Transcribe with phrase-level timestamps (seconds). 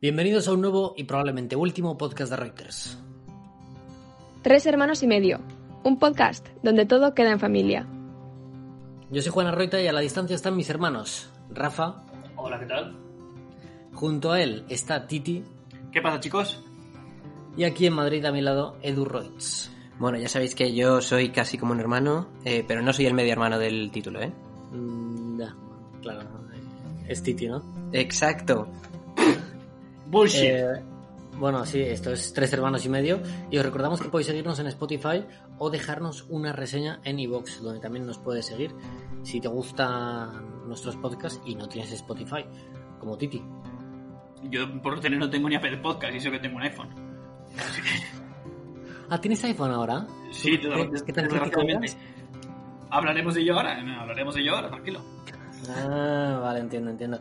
[0.00, 2.96] Bienvenidos a un nuevo y probablemente último podcast de Reuters.
[4.42, 5.40] Tres hermanos y medio,
[5.82, 7.84] un podcast donde todo queda en familia.
[9.10, 12.04] Yo soy Juana Reuter y a la distancia están mis hermanos, Rafa.
[12.36, 12.96] Hola, ¿qué tal?
[13.92, 15.42] Junto a él está Titi.
[15.90, 16.62] ¿Qué pasa, chicos?
[17.56, 19.68] Y aquí en Madrid a mi lado, Edu Reutz.
[19.98, 23.14] Bueno, ya sabéis que yo soy casi como un hermano, eh, pero no soy el
[23.14, 24.32] medio hermano del título, ¿eh?
[24.70, 25.56] Mm, ya,
[26.02, 26.20] claro,
[27.08, 27.64] es Titi, ¿no?
[27.92, 28.68] Exacto.
[30.10, 30.42] Bullshit.
[30.44, 30.82] Eh,
[31.36, 33.20] bueno, sí, esto es Tres Hermanos y Medio.
[33.50, 35.24] Y os recordamos que podéis seguirnos en Spotify
[35.58, 38.74] o dejarnos una reseña en iVoox, donde también nos puedes seguir
[39.22, 42.44] si te gustan nuestros podcasts y no tienes Spotify,
[42.98, 43.42] como Titi.
[44.44, 46.88] Yo por tener no tengo ni Apple Podcast y eso que tengo un iPhone.
[49.10, 50.06] Ah, ¿tienes iPhone ahora?
[50.30, 51.96] Sí, te ¿Qué- qué tan crítico eres?
[52.90, 55.00] Hablaremos de ello ahora, hablaremos de ello ahora, tranquilo.
[55.70, 57.20] Ah, vale, entiendo, entiendo.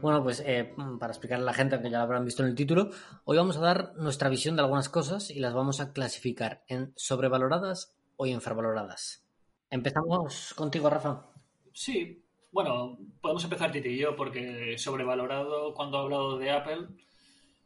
[0.00, 2.54] Bueno, pues eh, para explicarle a la gente, aunque ya lo habrán visto en el
[2.54, 2.90] título,
[3.24, 6.92] hoy vamos a dar nuestra visión de algunas cosas y las vamos a clasificar en
[6.96, 9.26] sobrevaloradas o infravaloradas.
[9.68, 11.26] Empezamos contigo, Rafa.
[11.72, 16.88] Sí, bueno, podemos empezar Titi y yo porque sobrevalorado, cuando he hablado de Apple,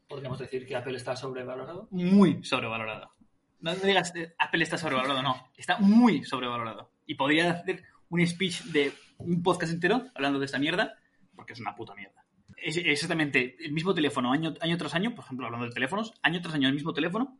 [0.08, 1.88] podríamos decir que Apple está sobrevalorado.
[1.90, 3.12] Muy sobrevalorado.
[3.60, 6.90] No digas eh, Apple está sobrevalorado, no, está muy sobrevalorado.
[7.06, 10.94] Y podría hacer un speech de un podcast entero hablando de esta mierda,
[11.34, 12.23] porque es una puta mierda.
[12.66, 16.54] Exactamente el mismo teléfono año, año tras año, por ejemplo, hablando de teléfonos, año tras
[16.54, 17.38] año el mismo teléfono,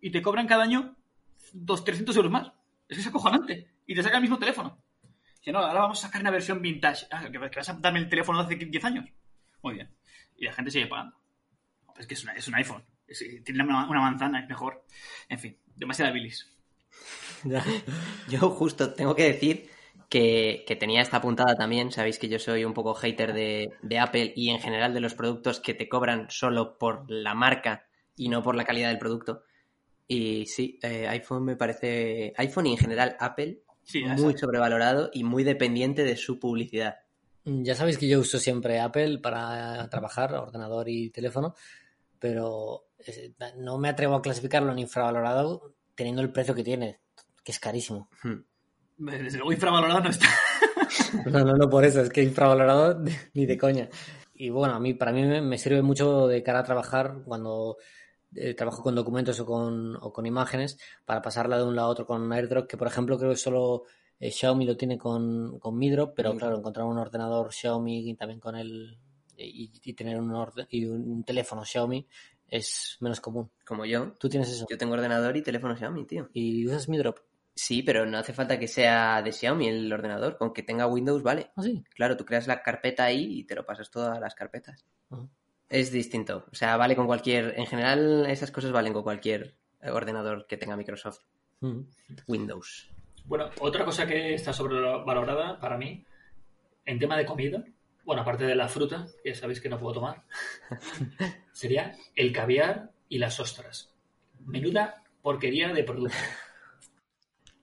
[0.00, 0.96] y te cobran cada año
[1.52, 2.48] dos, 300 euros más.
[2.88, 3.70] Es que es acojonante.
[3.86, 4.82] Y te sacan el mismo teléfono.
[5.40, 7.06] Que no, ahora vamos a sacar una versión vintage.
[7.10, 9.08] Ah, que vas a darme el teléfono de hace 10 años.
[9.62, 9.90] Muy bien.
[10.36, 11.16] Y la gente sigue pagando.
[11.96, 12.84] Es que es, una- un iPhone.
[13.06, 14.84] Es- tiene una, una manzana, es mejor.
[15.28, 16.48] En fin, demasiada bilis.
[18.28, 19.70] Yo justo tengo que decir
[20.12, 21.90] que, que tenía esta puntada también.
[21.90, 25.14] Sabéis que yo soy un poco hater de, de Apple y en general de los
[25.14, 29.44] productos que te cobran solo por la marca y no por la calidad del producto.
[30.06, 32.34] Y sí, eh, iPhone me parece.
[32.36, 34.40] iPhone y en general Apple Sí, muy sabes.
[34.40, 36.96] sobrevalorado y muy dependiente de su publicidad.
[37.46, 41.54] Ya sabéis que yo uso siempre Apple para trabajar, ordenador y teléfono,
[42.18, 47.00] pero eh, no me atrevo a clasificarlo en infravalorado teniendo el precio que tiene,
[47.42, 48.10] que es carísimo.
[48.22, 48.44] Hmm.
[48.96, 50.26] Desde luego infravalorado no está.
[51.26, 53.02] No, no, no por eso, es que infravalorado
[53.34, 53.88] ni de coña.
[54.34, 57.76] Y bueno, a mí, para mí me, sirve mucho de cara a trabajar cuando
[58.34, 61.90] eh, trabajo con documentos o con, o con imágenes para pasarla de un lado a
[61.90, 63.84] otro con AirDrop, que por ejemplo creo que solo
[64.18, 68.14] eh, Xiaomi lo tiene con, con Mi Drop, pero Mi claro, encontrar un ordenador Xiaomi
[68.16, 68.98] también con el
[69.36, 72.06] y, y tener un, orde- y un teléfono Xiaomi
[72.48, 73.50] es menos común.
[73.66, 74.12] Como yo.
[74.18, 74.66] ¿Tú tienes eso?
[74.68, 76.28] Yo tengo ordenador y teléfono Xiaomi, tío.
[76.32, 77.18] ¿Y usas Mi Drop?
[77.54, 80.36] Sí, pero no hace falta que sea de Xiaomi el ordenador.
[80.36, 81.50] Con que tenga Windows, vale.
[81.56, 81.84] ¿Ah, sí?
[81.94, 84.86] Claro, tú creas la carpeta ahí y te lo pasas todas las carpetas.
[85.68, 86.46] Es distinto.
[86.50, 87.58] O sea, vale con cualquier.
[87.58, 91.20] En general, esas cosas valen con cualquier ordenador que tenga Microsoft.
[91.60, 91.80] Mm.
[92.26, 92.90] Windows.
[93.24, 96.04] Bueno, otra cosa que está sobrevalorada para mí,
[96.84, 97.64] en tema de comida,
[98.04, 100.24] bueno, aparte de la fruta, que ya sabéis que no puedo tomar,
[101.52, 103.94] sería el caviar y las ostras.
[104.40, 106.16] Menuda porquería de producto.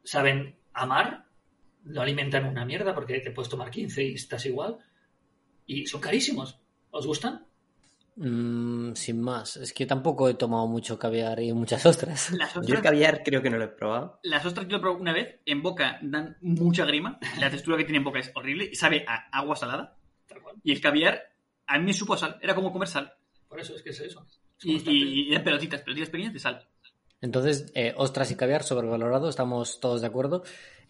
[0.10, 1.28] Saben amar,
[1.84, 4.80] no alimentan una mierda porque te puedes tomar 15 y estás igual.
[5.68, 6.58] Y son carísimos.
[6.90, 7.46] ¿Os gustan?
[8.16, 12.32] Mm, sin más, es que tampoco he tomado mucho caviar y muchas ostras.
[12.32, 14.20] Las Yo el ostras, caviar creo que no lo he probado.
[14.24, 17.84] las ostras yo lo probé una vez, en boca dan mucha grima, la textura que
[17.84, 19.96] tiene en boca es horrible y sabe a agua salada.
[20.64, 21.22] Y el caviar,
[21.68, 23.14] a mí me supo a sal, era como comer sal.
[23.48, 24.26] Por eso es que es eso.
[24.64, 26.68] Y, y, y eran pelotitas, pelotitas pequeñas de sal.
[27.22, 30.44] Entonces, eh, ostras y caviar sobrevalorado, estamos todos de acuerdo.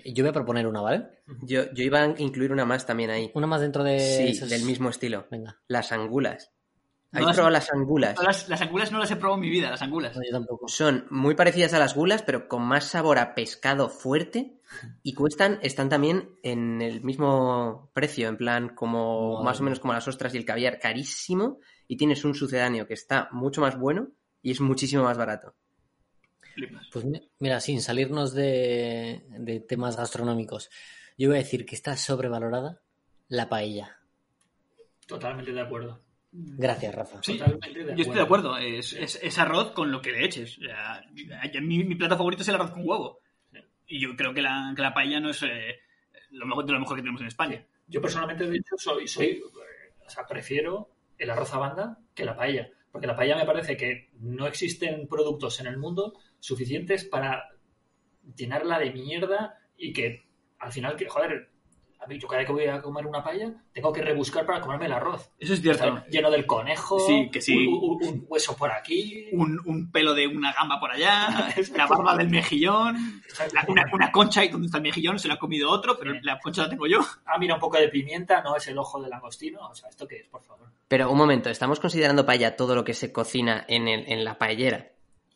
[0.06, 1.08] Yo voy a proponer una, ¿vale?
[1.42, 3.32] Yo, yo iba a incluir una más también ahí.
[3.34, 4.00] Una más dentro de.
[4.00, 5.28] Sí, del mismo estilo.
[5.30, 6.52] Venga, Las angulas.
[7.12, 8.16] ¿Habéis No probado las angulas?
[8.18, 10.16] No, las, las angulas no las he probado en mi vida, las angulas.
[10.16, 10.68] no, yo tampoco.
[10.68, 14.60] Son muy parecidas a las gulas, pero con más sabor a pescado fuerte
[15.02, 19.94] y cuestan, están también en el mismo precio, en plan como más o menos como
[19.94, 24.10] las ostras y el caviar, carísimo, y tienes un sucedáneo que está mucho más bueno
[24.44, 25.56] y es muchísimo más barato.
[26.68, 26.88] Flipas.
[26.92, 30.70] Pues mi- mira, sin salirnos de, de temas gastronómicos,
[31.18, 32.82] yo voy a decir que está sobrevalorada
[33.28, 33.98] la paella.
[35.08, 36.02] Totalmente de acuerdo.
[36.32, 37.22] Gracias, Rafa.
[37.24, 38.58] Sí, Totalmente de yo estoy de acuerdo.
[38.58, 40.58] Es, es- es arroz con lo que le eches.
[40.60, 41.02] O sea,
[41.52, 43.22] yo- mi, mi plato favorito es el arroz con huevo.
[43.88, 45.80] Y yo creo que la, que la paella no es eh,
[46.32, 47.66] lo mejor de lo mejor que tenemos en España.
[47.88, 49.42] Yo personalmente, de hecho, soy, soy eh,
[50.06, 52.70] o sea, prefiero el arroz a banda que la paella.
[52.92, 57.50] Porque la paella me parece que no existen productos en el mundo suficientes para
[58.36, 60.24] llenarla de mierda y que
[60.60, 61.50] al final, que joder,
[62.02, 64.62] a mí yo cada vez que voy a comer una paella tengo que rebuscar para
[64.62, 65.32] comerme el arroz.
[65.38, 65.84] Eso es cierto.
[65.98, 67.68] Está lleno del conejo, Sí, que sí.
[67.68, 69.26] Un, un- un hueso por aquí.
[69.34, 73.22] Un, un pelo de una gamba por allá, la barba del mejillón,
[73.54, 76.14] la- una, una concha y donde está el mejillón se la ha comido otro, pero
[76.22, 77.00] la concha la tengo yo.
[77.26, 79.68] Ah, mira, un poco de pimienta, no es el ojo del langostino.
[79.68, 80.68] O sea, ¿esto qué es, por favor?
[80.88, 84.38] Pero un momento, ¿estamos considerando paella todo lo que se cocina en, el- en la
[84.38, 84.92] paellera?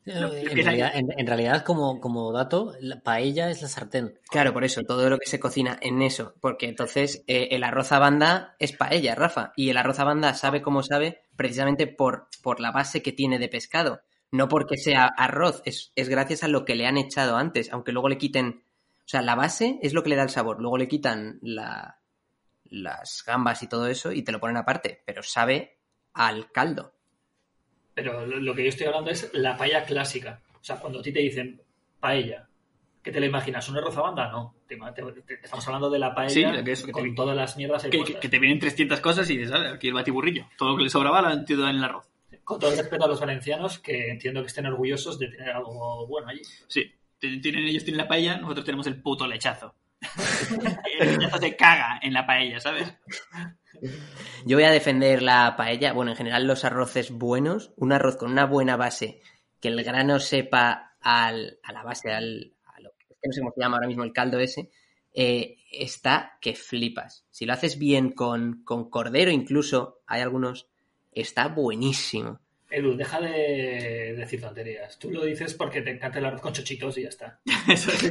[0.06, 4.20] En realidad, en- en realidad, como, como dato, la paella es la sartén.
[4.30, 6.34] Claro, por eso, todo lo que se cocina en eso.
[6.42, 9.54] Porque entonces eh, el arroz a banda es paella, Rafa.
[9.56, 13.40] Y el arroz a banda sabe como sabe precisamente por, por la base que tiene
[13.40, 14.02] de pescado.
[14.32, 17.72] No porque sea arroz, es, es gracias a lo que le han echado antes.
[17.72, 18.64] Aunque luego le quiten.
[19.06, 20.60] O sea, la base es lo que le da el sabor.
[20.62, 22.00] Luego le quitan la,
[22.66, 25.02] las gambas y todo eso y te lo ponen aparte.
[25.06, 25.78] Pero sabe
[26.14, 26.94] al caldo.
[27.94, 30.42] Pero lo lo que yo estoy hablando es la paella clásica.
[30.60, 31.62] O sea, cuando a ti te dicen
[32.00, 32.48] paella,
[33.04, 33.68] ¿qué te la imaginas?
[33.70, 34.32] ¿Un arroz a banda?
[34.32, 34.56] No.
[34.68, 37.56] Te- te- te- estamos hablando de la paella Sí, que es, que con todas las
[37.58, 40.48] mierdas Que, que- te vienen 300 cosas y dices, "Ah, aquí el batiburrillo.
[40.58, 42.08] Todo lo que le sobraba lo han en el arroz.
[42.44, 46.08] Con todo el respeto a los valencianos, que entiendo que estén orgullosos de tener algo
[46.08, 46.42] bueno allí.
[46.68, 49.76] Sí, tienen, ellos tienen la paella, nosotros tenemos el puto lechazo.
[51.00, 52.94] lechazo se caga en la paella, ¿sabes?
[54.46, 58.32] Yo voy a defender la paella, bueno, en general los arroces buenos, un arroz con
[58.32, 59.22] una buena base,
[59.60, 63.54] que el grano sepa al, a la base, al, a lo que no sé cómo
[63.56, 64.70] se llama ahora mismo el caldo ese,
[65.14, 67.26] eh, está que flipas.
[67.30, 70.68] Si lo haces bien con, con cordero incluso, hay algunos,
[71.12, 72.40] está buenísimo.
[72.74, 74.98] Edu, deja de decir tonterías.
[74.98, 77.40] Tú lo dices porque te encanta el arroz con chochitos y ya está.
[77.72, 78.10] Eso es.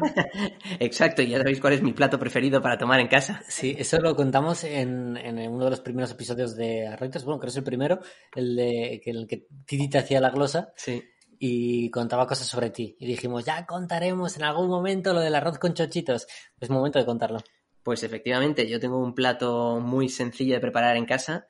[0.80, 3.42] Exacto, y ya sabéis cuál es mi plato preferido para tomar en casa.
[3.48, 7.24] Sí, eso lo contamos en, en uno de los primeros episodios de Arroitos.
[7.24, 8.00] Bueno, creo que es el primero,
[8.34, 11.02] el de el que Titi te hacía la glosa Sí.
[11.38, 12.96] y contaba cosas sobre ti.
[13.00, 16.26] Y dijimos, ya contaremos en algún momento lo del arroz con chochitos.
[16.60, 17.38] Es momento de contarlo.
[17.82, 21.46] Pues efectivamente, yo tengo un plato muy sencillo de preparar en casa,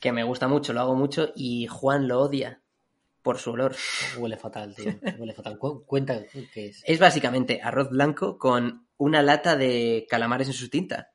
[0.00, 2.60] que me gusta mucho, lo hago mucho, y Juan lo odia
[3.22, 3.74] por su olor.
[4.18, 4.94] Huele fatal, tío.
[5.18, 5.58] Huele fatal.
[5.58, 6.22] Cu- cuenta
[6.52, 6.82] qué es.
[6.86, 11.10] Es básicamente arroz blanco con una lata de calamares en su tinta.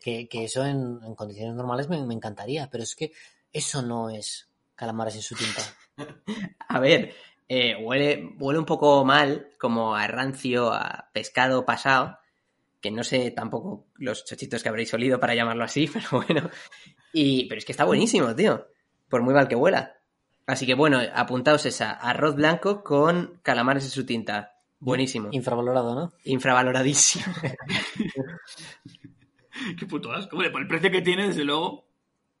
[0.00, 3.10] Que, que eso en, en condiciones normales me, me encantaría, pero es que
[3.52, 5.62] eso no es calamares en su tinta.
[6.68, 7.14] A ver,
[7.48, 12.18] eh, huele, huele un poco mal, como a rancio, a pescado pasado,
[12.80, 16.50] que no sé tampoco los chochitos que habréis olido para llamarlo así, pero bueno.
[17.12, 18.66] Y, pero es que está buenísimo, tío,
[19.08, 19.94] por muy mal que huela.
[20.46, 24.54] Así que bueno, apuntaos esa, arroz blanco con calamares en su tinta.
[24.80, 25.28] Buenísimo.
[25.32, 26.12] Infravalorado, ¿no?
[26.24, 27.26] Infravaloradísimo.
[29.78, 30.36] Qué puto asco.
[30.36, 31.84] Hombre, por el precio que tiene, desde luego.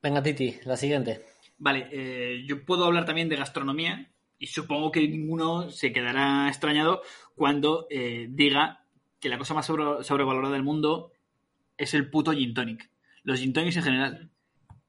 [0.00, 1.26] Venga, Titi, la siguiente.
[1.58, 7.02] Vale, eh, yo puedo hablar también de gastronomía y supongo que ninguno se quedará extrañado
[7.34, 8.84] cuando eh, diga
[9.20, 11.12] que la cosa más sobre- sobrevalorada del mundo
[11.76, 12.90] es el puto gin tonic.
[13.22, 14.30] Los gin tonics en general.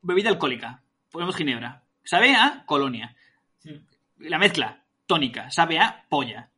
[0.02, 0.84] Bebida alcohólica.
[1.12, 1.84] Ponemos ginebra.
[2.04, 3.16] Sabe a colonia.
[4.18, 5.50] La mezcla tónica.
[5.52, 6.50] Sabe a polla.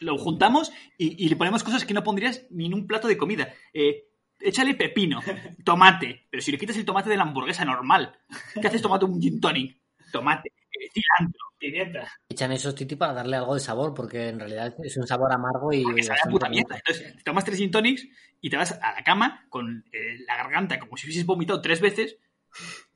[0.00, 3.16] Lo juntamos y, y le ponemos cosas que no pondrías ni en un plato de
[3.16, 3.54] comida.
[3.72, 4.04] Eh,
[4.40, 5.20] échale pepino,
[5.64, 6.26] tomate.
[6.30, 8.18] Pero si le quitas el tomate de la hamburguesa normal,
[8.60, 9.78] ¿qué haces tomate un gin tonic?
[10.12, 10.52] Tomate,
[10.94, 12.08] cilantro, Pimienta.
[12.28, 15.72] Echan esos Titi para darle algo de sabor, porque en realidad es un sabor amargo
[15.72, 15.84] y.
[15.94, 16.76] que sabe a puta mierda.
[16.76, 18.06] Entonces, te tomas tres gin tonics
[18.40, 21.80] y te vas a la cama con eh, la garganta como si hubieses vomitado tres
[21.80, 22.18] veces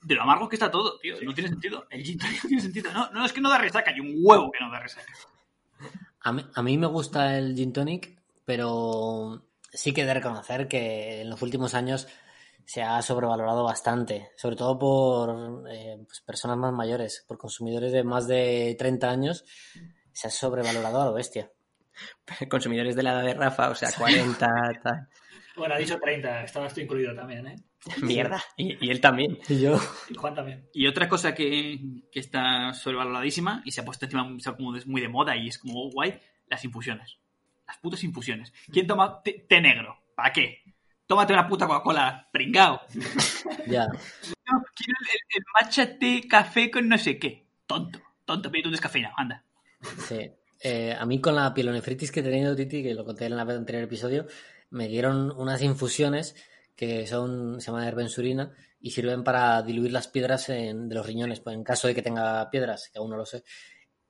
[0.02, 1.16] de lo amargo que está todo, tío.
[1.22, 1.86] No tiene sentido.
[1.90, 2.92] El gin tonic no tiene sentido.
[2.92, 3.90] No, no, es que no da resaca.
[3.90, 5.12] Hay un huevo que no da resaca.
[6.20, 10.68] A mí, a mí me gusta el gin tonic, pero sí que he de reconocer
[10.68, 12.08] que en los últimos años
[12.68, 18.04] se ha sobrevalorado bastante, sobre todo por eh, pues, personas más mayores, por consumidores de
[18.04, 19.46] más de 30 años,
[20.12, 21.50] se ha sobrevalorado a lo bestia.
[22.50, 24.46] Consumidores de la edad de Rafa, o sea, 40,
[24.82, 25.08] tal.
[25.56, 27.56] Bueno, ha dicho 30, estabas tú incluido también, ¿eh?
[28.02, 28.44] Mierda.
[28.58, 29.38] Y, y él también.
[29.48, 30.68] Y yo, Y Juan también.
[30.74, 31.80] Y otra cosa que,
[32.12, 35.56] que está sobrevaloradísima y se ha puesto encima como es muy de moda y es
[35.56, 37.18] como guay, las infusiones.
[37.66, 38.52] Las putas infusiones.
[38.70, 40.02] ¿Quién toma té, té negro?
[40.14, 40.62] ¿Para qué?
[41.08, 42.80] Tómate una puta Coca-Cola, pringao.
[43.66, 47.46] ya, No, quiero el, el- matcha té café con no sé qué.
[47.66, 49.44] Tonto, tonto, pídete un descafeinado, anda.
[50.06, 50.30] sí.
[50.60, 53.38] Eh, a mí con la pielonefritis que he tenido, Titi, que lo conté en el
[53.38, 54.26] anterior episodio,
[54.70, 56.34] me dieron unas infusiones
[56.74, 61.40] que son, se llama herbensurina y sirven para diluir las piedras en- de los riñones,
[61.40, 63.44] pues en caso de que tenga piedras, que aún no lo sé.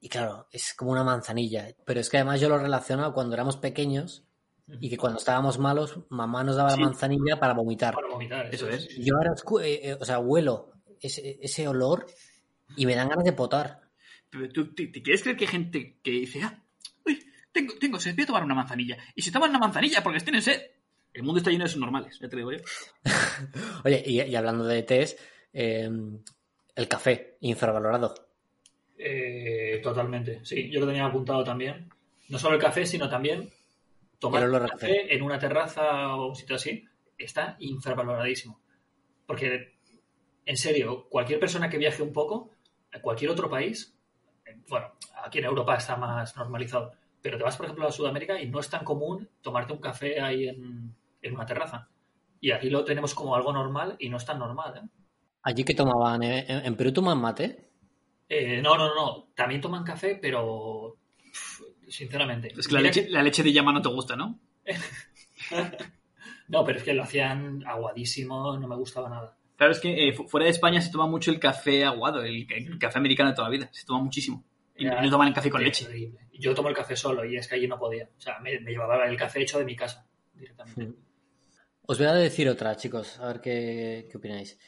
[0.00, 1.68] Y claro, es como una manzanilla.
[1.84, 4.24] Pero es que además yo lo relaciono cuando éramos pequeños
[4.80, 6.80] y que cuando estábamos malos, mamá nos daba Sí.
[6.80, 7.94] la manzanilla para vomitar.
[7.94, 8.52] Para vomitar.
[8.54, 8.88] Eso es.
[8.98, 9.32] Yo ahora,
[9.64, 12.06] eh, eh, o sea, huelo ese, ese olor
[12.76, 13.80] y me dan ganas de potar.
[14.30, 16.62] Pero ¿Tú te, te quieres creer que hay gente que dice, ah,
[17.06, 17.18] uy,
[17.52, 18.98] tengo, tengo sed, voy a tomar una manzanilla?
[19.14, 20.60] Y si toman una manzanilla porque estén en sed,
[21.14, 22.58] el mundo está lleno de subnormales, ya te digo yo.
[23.84, 25.16] Oye, y, y hablando de tés,
[25.52, 25.88] eh,
[26.74, 28.14] el café, infravalorado.
[28.98, 30.44] Eh, totalmente.
[30.44, 31.88] Sí, yo lo tenía apuntado también.
[32.28, 33.50] No solo el café, sino también
[34.18, 36.84] tomar a café en una terraza o un sitio así
[37.16, 38.60] está infravaloradísimo.
[39.26, 39.78] Porque,
[40.44, 42.50] en serio, cualquier persona que viaje un poco
[42.92, 43.98] a cualquier otro país,
[44.68, 44.92] bueno,
[45.24, 48.60] aquí en Europa está más normalizado, pero te vas, por ejemplo, a Sudamérica y no
[48.60, 51.88] es tan común tomarte un café ahí en, en una terraza.
[52.40, 54.76] Y aquí lo tenemos como algo normal y no es tan normal.
[54.76, 54.88] ¿eh?
[55.42, 57.70] Allí que tomaban, eh, en, Perú toman mate.
[58.28, 59.28] Eh, no, no, no.
[59.34, 60.97] También toman café, pero
[61.88, 62.52] sinceramente.
[62.56, 64.38] Es que la leche, la leche de llama no te gusta, ¿no?
[66.48, 69.36] No, pero es que lo hacían aguadísimo, no me gustaba nada.
[69.56, 72.46] Claro, es que eh, fu- fuera de España se toma mucho el café aguado, el,
[72.50, 73.68] el café americano de toda la vida.
[73.72, 74.44] Se toma muchísimo.
[74.76, 75.86] Y Era no toman el café con leche.
[76.32, 78.08] Yo tomo el café solo y es que allí no podía.
[78.16, 80.92] O sea, me, me llevaba el café hecho de mi casa directamente.
[81.82, 84.58] Os voy a decir otra, chicos, a ver qué, qué opináis.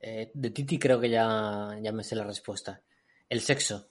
[0.00, 2.80] Eh, de Titi creo que ya, ya me sé la respuesta.
[3.28, 3.88] El sexo.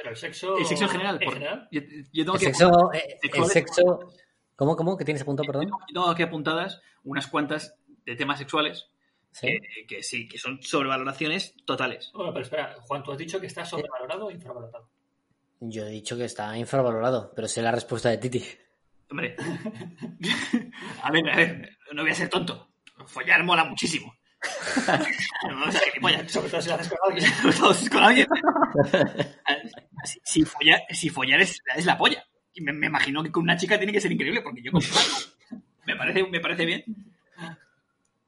[0.00, 0.56] Pero el sexo.
[0.56, 1.18] El sexo en general.
[1.20, 1.68] ¿En por- general?
[1.70, 1.80] Yo,
[2.12, 4.12] yo tengo El que sexo, eh, el sexo.
[4.56, 4.96] ¿Cómo, cómo?
[4.96, 5.66] ¿Que tienes apuntado, perdón?
[5.68, 7.74] Yo tengo aquí apuntadas unas cuantas
[8.06, 8.88] de temas sexuales
[9.32, 9.46] Sí.
[9.46, 12.10] que, que sí, que son sobrevaloraciones totales.
[12.14, 14.88] Bueno, pero espera, Juan, tú has dicho que está sobrevalorado o infravalorado.
[15.60, 18.44] Yo he dicho que está infravalorado, pero sé la respuesta de Titi.
[19.10, 19.36] Hombre,
[21.02, 22.68] a ver, a ver, no voy a ser tonto.
[23.06, 24.14] Follar mola muchísimo.
[25.48, 26.30] No, o sea, gilipollas.
[26.32, 27.32] Sobre todo si lo haces con alguien.
[27.42, 28.26] Sobre todo si es con alguien.
[30.04, 32.24] Si, si follar, si follar es, es la polla.
[32.54, 34.82] Y me, me imagino que con una chica tiene que ser increíble, porque yo con
[35.86, 36.84] me parece, me parece bien.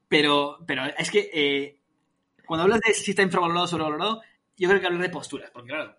[0.07, 1.79] Pero, pero es que eh,
[2.45, 4.21] cuando hablas de si está infravalorado o sobrevalorado,
[4.57, 5.97] yo creo que hablas de posturas, porque claro,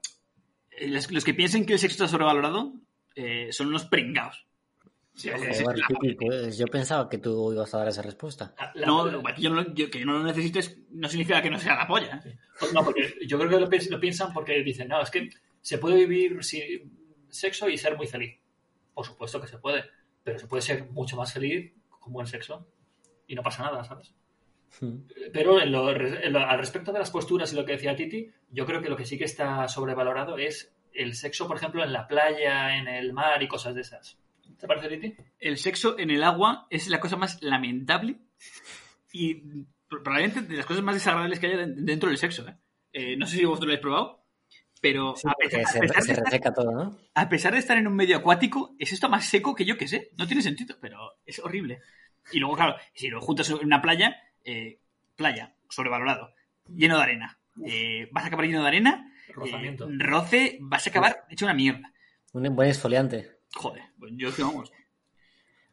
[0.71, 2.75] eh, los, los que piensen que el sexo está sobrevalorado
[3.17, 4.47] eh, son unos pringados.
[5.15, 8.03] Sí, Joder, es- es la- Titi, pues yo pensaba que tú ibas a dar esa
[8.03, 8.53] respuesta.
[8.59, 11.51] La- la- no, que yo no, yo- que yo no lo necesites no significa que
[11.51, 12.21] no sea la polla.
[12.25, 12.37] ¿eh?
[12.73, 15.31] No, porque yo creo que lo, piens- lo piensan porque dicen, no, es que
[15.61, 16.93] se puede vivir sin
[17.29, 18.39] sexo y ser muy feliz.
[18.93, 19.85] Por supuesto que se puede,
[20.25, 22.67] pero se puede ser mucho más feliz con buen sexo
[23.29, 24.13] y no pasa nada, ¿sabes?
[24.81, 24.99] Hmm.
[25.33, 28.31] Pero en lo- en lo- al respecto de las posturas y lo que decía Titi,
[28.51, 31.93] yo creo que lo que sí que está sobrevalorado es el sexo, por ejemplo, en
[31.93, 34.19] la playa, en el mar y cosas de esas.
[34.59, 35.17] ¿Te parece?
[35.39, 38.19] El sexo en el agua es la cosa más lamentable
[39.13, 39.43] y
[39.89, 42.47] probablemente de las cosas más desagradables que haya dentro del sexo.
[42.49, 42.57] ¿eh?
[42.93, 44.25] Eh, no sé si vosotros lo habéis probado,
[44.81, 46.99] pero Sí, a, pesar, se, a pesar se de estar, reseca todo, ¿no?
[47.15, 49.89] a pesar de estar en un medio acuático, es esto más seco que yo que
[49.89, 50.11] sé.
[50.19, 51.81] No tiene sentido, pero es horrible.
[52.33, 54.79] Y luego, claro, si lo juntas en una playa, eh,
[55.17, 56.35] playa, sobrevalorado,
[56.69, 57.39] lleno de arena.
[57.65, 61.93] Eh, vas a acabar lleno de arena, eh, roce, vas a acabar hecho una mierda.
[62.33, 63.34] Un buen esfoliante.
[63.57, 64.73] Joder, pues yo que vamos.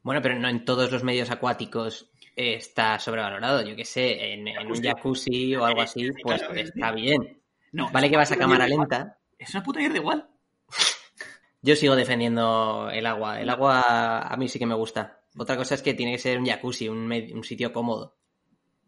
[0.04, 3.62] Bueno, pero no en todos los medios acuáticos está sobrevalorado.
[3.64, 7.42] Yo qué sé, en, en un jacuzzi o algo así, pues está bien.
[7.72, 9.18] No, Vale que vas a cámara Es lenta.
[9.54, 10.30] una puta mierda igual.
[11.62, 13.40] Yo sigo defendiendo el agua.
[13.40, 15.22] El agua a mí sí que me gusta.
[15.38, 18.18] Otra cosa es que tiene que ser un jacuzzi, un, sitio cómodo.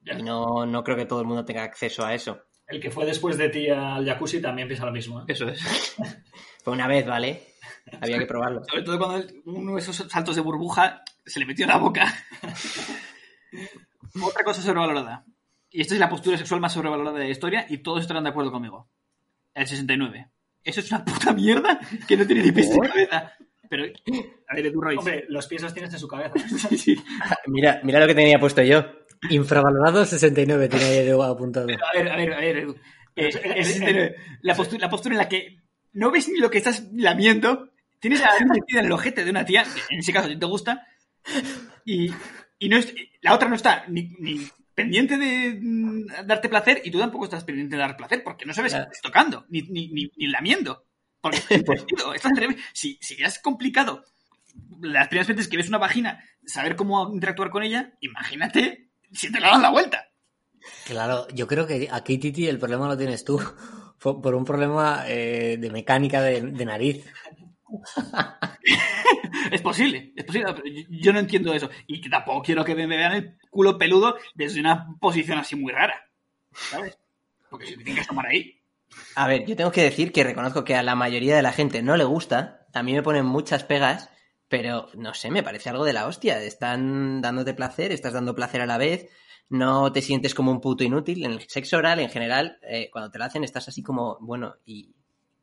[0.05, 2.41] Y no, no creo que todo el mundo tenga acceso a eso.
[2.67, 5.22] El que fue después de ti al jacuzzi también piensa lo mismo.
[5.22, 5.25] ¿eh?
[5.27, 5.62] Eso es.
[6.63, 7.43] Fue una vez, ¿vale?
[8.01, 8.63] Había que probarlo.
[8.70, 11.77] Sobre todo cuando el- uno de esos saltos de burbuja se le metió en la
[11.77, 12.13] boca.
[14.22, 15.25] Otra cosa sobrevalorada.
[15.70, 18.29] Y esta es la postura sexual más sobrevalorada de la historia y todos estarán de
[18.29, 18.89] acuerdo conmigo.
[19.53, 20.29] El 69.
[20.63, 23.34] Eso es una puta mierda que no tiene ni pies ni cabeza.
[23.70, 23.86] Pero,
[24.48, 25.00] a ver, Royce.
[25.00, 26.34] Hombre, los pies los tienes en su cabeza.
[26.70, 27.03] Sí, sí.
[27.48, 28.86] Mira, mira lo que tenía puesto yo.
[29.29, 31.67] Infravalorado 69 tiene ahí Edu apuntado.
[31.67, 32.75] A ver, a ver, a ver, Edu.
[33.15, 34.15] Eh, el 69.
[34.41, 35.57] La postura, la postura en la que
[35.93, 39.23] no ves ni lo que estás lamiendo, tienes a la nariz metida en el ojete
[39.23, 40.87] de una tía, en ese caso a ti te gusta,
[41.85, 42.09] y,
[42.59, 46.89] y no es, la otra no está ni, ni pendiente de mm, darte placer y
[46.91, 48.91] tú tampoco estás pendiente de dar placer porque no sabes si Claro.
[48.91, 50.85] estás tocando ni, ni, ni, ni lamiendo.
[51.21, 51.39] Porque.
[52.73, 54.03] Si, si es complicado
[54.81, 59.39] las primeras veces que ves una vagina saber cómo interactuar con ella, imagínate si te
[59.39, 60.08] la das la vuelta.
[60.86, 63.41] Claro, yo creo que aquí, Titi, el problema lo tienes tú.
[63.98, 67.05] Fue por un problema eh, de mecánica de, de nariz.
[69.51, 70.53] es posible, es posible.
[70.53, 71.70] Pero yo no entiendo eso.
[71.88, 75.72] Y que tampoco quiero que me vean el culo peludo desde una posición así muy
[75.72, 76.10] rara.
[76.51, 76.98] ¿Sabes?
[77.50, 78.60] Porque si tienen que tomar ahí.
[79.15, 81.82] A ver, yo tengo que decir que reconozco que a la mayoría de la gente
[81.82, 82.67] no le gusta.
[82.74, 84.10] A mí me ponen muchas pegas,
[84.53, 86.39] pero no sé, me parece algo de la hostia.
[86.39, 89.10] Están dándote placer, estás dando placer a la vez.
[89.50, 91.25] No te sientes como un puto inútil.
[91.25, 94.57] En el sexo oral, en general, eh, cuando te lo hacen, estás así como, bueno,
[94.63, 94.93] ¿y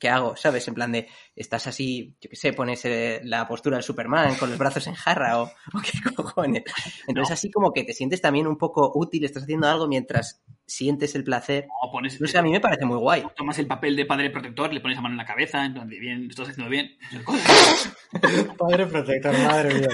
[0.00, 0.34] ¿qué hago?
[0.34, 0.66] ¿Sabes?
[0.66, 4.48] En plan de, estás así, yo qué sé, pones eh, la postura del Superman con
[4.48, 6.64] los brazos en jarra o, o qué cojones.
[7.06, 11.14] Entonces, así como que te sientes también un poco útil, estás haciendo algo mientras sientes
[11.14, 11.68] el placer.
[11.92, 13.24] Pones, No sé, a mí me parece muy guay.
[13.36, 15.88] tomas el papel de padre protector, le pones la mano en la cabeza, en plan
[15.88, 16.96] de bien, lo estás haciendo bien.
[18.58, 19.88] Padre protector, madre mía.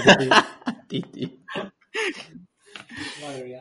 [0.88, 1.44] Titi.
[3.22, 3.60] Madre mía.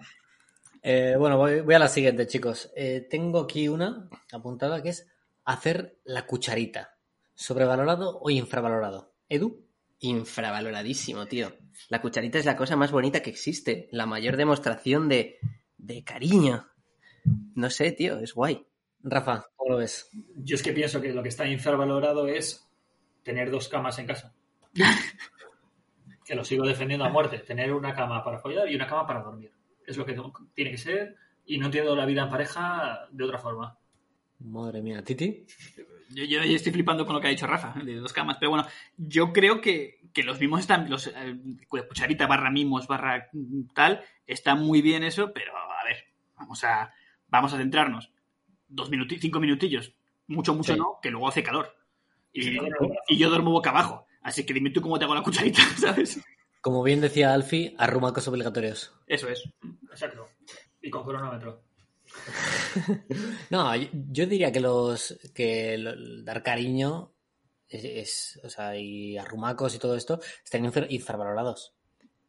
[0.83, 2.71] Eh, bueno, voy, voy a la siguiente, chicos.
[2.75, 5.07] Eh, tengo aquí una apuntada que es
[5.45, 6.97] hacer la cucharita.
[7.33, 9.13] ¿Sobrevalorado o infravalorado?
[9.29, 9.63] Edu.
[9.99, 11.55] Infravaloradísimo, tío.
[11.89, 13.87] La cucharita es la cosa más bonita que existe.
[13.91, 15.39] La mayor demostración de,
[15.77, 16.67] de cariño.
[17.55, 18.65] No sé, tío, es guay.
[19.01, 20.09] Rafa, ¿cómo lo ves?
[20.35, 22.67] Yo es que pienso que lo que está infravalorado es
[23.23, 24.33] tener dos camas en casa.
[26.25, 27.39] que lo sigo defendiendo a muerte.
[27.39, 29.51] Tener una cama para follar y una cama para dormir.
[29.85, 30.19] Es lo que
[30.53, 33.77] tiene que ser y no entiendo la vida en pareja de otra forma.
[34.39, 35.45] Madre mía, Titi.
[36.09, 38.37] Yo, yo estoy flipando con lo que ha dicho Rafa, de dos camas.
[38.39, 41.35] Pero bueno, yo creo que, que los mimos están, los eh,
[41.67, 43.29] cucharita barra mimos barra
[43.73, 46.05] tal, está muy bien eso, pero a ver,
[46.37, 46.93] vamos a,
[47.27, 48.11] vamos a centrarnos.
[48.67, 49.93] Dos minutillos, cinco minutillos,
[50.27, 50.79] mucho, mucho Sí.
[50.79, 51.75] no, que luego hace calor.
[52.33, 52.93] Y, Sí, claro.
[53.07, 54.05] y yo duermo boca abajo.
[54.21, 56.19] Así que dime tú cómo te hago la cucharita, ¿sabes?
[56.61, 58.91] Como bien decía Alfie, arrumacos obligatorios.
[59.07, 59.43] Eso es.
[59.91, 60.27] Exacto.
[60.81, 61.61] Y con cronómetro.
[63.49, 67.13] No, yo, yo diría que los que el dar cariño
[67.67, 71.73] es, es- o sea, y arrumacos y todo esto están infra- infravalorados.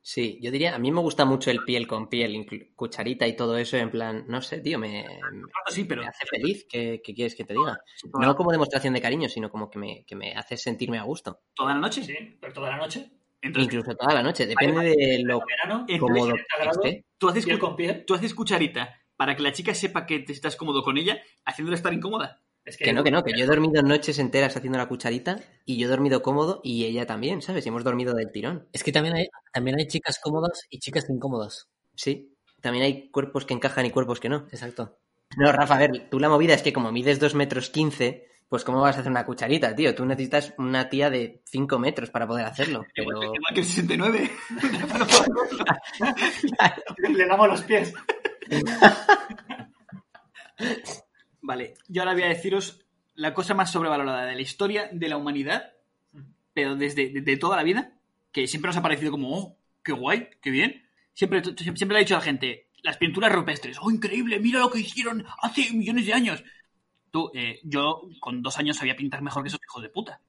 [0.01, 3.59] Sí, yo diría, a mí me gusta mucho el piel con piel, cucharita y todo
[3.59, 5.05] eso, en plan, no sé, tío, me,
[5.69, 6.65] Sí, pero me hace feliz.
[6.69, 7.77] ¿Qué, qué quieres que te diga?
[8.15, 11.41] No como demostración de cariño, sino como que me, que me hace sentirme a gusto.
[11.57, 12.05] toda la noche.
[12.05, 13.11] Sí, pero toda la noche.
[13.43, 16.45] Entonces, Incluso toda la noche, depende de lo verano, cómodo 40
[16.83, 17.05] que esté.
[17.19, 18.05] tú haces, piel con piel.
[18.07, 21.77] tú haces cucharita para que la chica sepa que te estás cómodo con ella, haciéndola
[21.77, 22.43] estar incómoda.
[22.65, 25.79] Es Que no, que no, que yo he dormido noches enteras haciendo la cucharita y
[25.79, 27.65] yo he dormido cómodo y ella también, ¿sabes?
[27.65, 28.67] Y hemos dormido del tirón.
[28.73, 31.69] Es que también hay, también hay chicas cómodas y chicas incómodas.
[31.95, 34.49] Sí, también hay cuerpos que encajan y cuerpos que no.
[34.51, 34.99] Exacto.
[35.37, 38.65] No, Rafa, a ver, tú la movida es que como mides 2 metros 15, pues
[38.65, 39.95] ¿cómo vas a hacer una cucharita, tío?
[39.95, 42.85] Tú necesitas una tía de 5 metros para poder hacerlo.
[42.95, 43.11] Pero...
[43.11, 44.31] Igual, igual que el 69.
[47.17, 47.95] Le damos los pies.
[51.43, 55.17] Vale, yo ahora voy a deciros la cosa más sobrevalorada de la historia de la
[55.17, 55.73] humanidad,
[56.53, 57.93] pero desde de, toda la vida,
[58.33, 60.85] que siempre nos ha parecido como, oh, qué guay, qué bien.
[61.15, 64.71] Siempre, siempre le ha dicho a la gente, las pinturas rupestres, oh, increíble, mira lo
[64.71, 66.45] que hicieron hace millones de años.
[67.11, 70.21] Tú, eh, yo con dos años sabía pintar mejor que esos hijos de puta.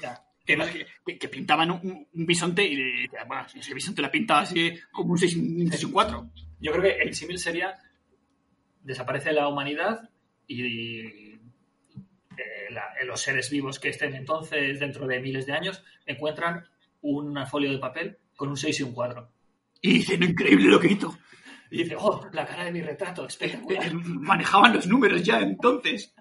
[0.00, 0.24] Ya.
[0.44, 5.36] Que, pintaban un, un bisonte y bueno, ese bisonte la pintaba así como un 6
[5.36, 6.30] un 6 y un 4.
[6.60, 7.78] Yo creo que el símil sería
[8.82, 10.08] desaparece la humanidad
[10.46, 11.40] y eh,
[12.70, 16.64] la- los seres vivos que estén entonces dentro de miles de años encuentran
[17.02, 19.30] un folio de papel con un 6 y un 4.
[19.82, 21.16] Y dicen, increíble lo que hizo.
[21.70, 23.92] Y dice, oh, la cara de mi retrato, Eh, espectacular.
[23.94, 26.14] manejaban los números ya entonces.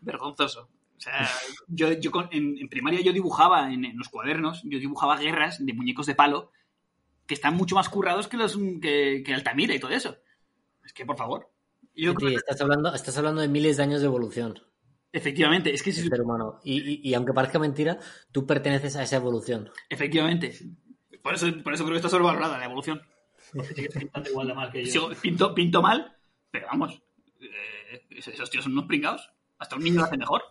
[0.00, 0.70] Vergonzoso.
[0.96, 1.26] O sea,
[1.68, 5.64] yo, yo con- en, en primaria yo dibujaba en, en los cuadernos, yo dibujaba guerras
[5.64, 6.52] de muñecos de palo
[7.30, 10.16] que están mucho más currados que los que, que Altamira y todo eso.
[10.84, 11.48] Es que, por favor.
[11.94, 14.60] Yo Titi, creo que- estás hablando, estás hablando de miles de años de evolución
[15.12, 16.60] efectivamente, es que sí, ser humano.
[16.64, 17.98] Y, y- y aunque parezca mentira,
[18.32, 19.70] tú perteneces a esa evolución.
[19.88, 20.56] efectivamente.
[21.22, 23.00] Por eso, por eso creo que está sobrevalorada la evolución.
[23.52, 24.90] Porque sigues pintando igual de mal que yo.
[24.90, 26.16] Sigo- pinto, pinto mal,
[26.50, 27.00] pero vamos,
[27.40, 29.30] eh, esos tíos son unos pringados.
[29.58, 30.42] Hasta un niño lo hace mejor.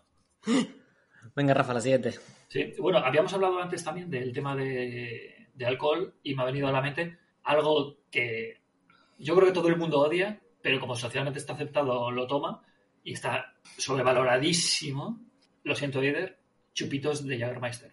[1.35, 2.11] Venga, Rafa, la siguiente.
[2.49, 6.67] Sí, bueno, habíamos hablado antes también del tema de, de alcohol y me ha venido
[6.67, 8.61] a la mente algo que
[9.17, 12.63] yo creo que todo el mundo odia, pero como socialmente está aceptado lo toma
[13.03, 15.19] y está sobrevaloradísimo,
[15.63, 16.39] lo siento, Eider,
[16.73, 17.91] chupitos de Jagermeister.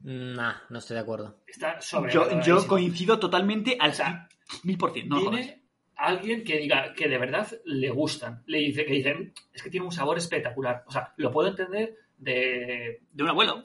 [0.00, 1.40] Nah, no estoy de acuerdo.
[1.46, 2.42] Está Yo, sobrevaloradísimo.
[2.60, 4.28] yo coincido totalmente al O sea,
[4.64, 5.08] mil por cien.
[5.08, 5.40] No jodas.
[5.40, 5.62] Tiene
[5.96, 9.86] alguien que diga que de verdad le gustan, le dice que dicen, es que tiene
[9.86, 10.84] un sabor espectacular.
[10.86, 13.62] O sea, lo puedo entender de De un abuelo.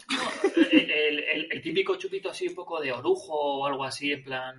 [0.72, 4.56] el, el- el típico chupito así un poco de orujo o algo así, en plan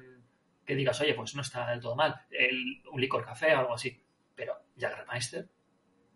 [0.65, 2.15] que digas, oye, pues no está del todo mal.
[2.31, 4.01] El- un licor café o algo así.
[4.35, 5.49] Pero Jagermeister,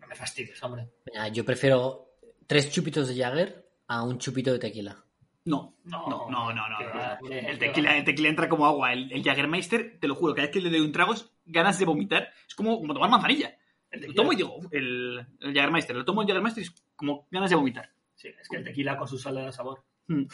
[0.00, 0.88] no me fastidies, hombre.
[1.32, 2.10] Yo prefiero
[2.46, 5.02] tres chupitos de Jagger a un chupito de tequila.
[5.44, 6.68] No, No, no, no, no.
[6.68, 8.92] no, va, El, tequila, el tequila entra como agua.
[8.92, 11.78] El, el Jagermeister, te lo juro, cada vez que le doy un trago es ganas
[11.78, 12.32] de vomitar.
[12.48, 13.56] Es como, como tomar manzanilla.
[13.96, 14.22] El Lo tequila.
[14.22, 17.56] tomo y digo, el, el Jagermeister, lo tomo el Jagermeister y es como ganas de
[17.56, 17.90] vomitar.
[18.14, 19.84] Sí, es que el tequila con su sal de sabor.
[20.08, 20.24] Mm.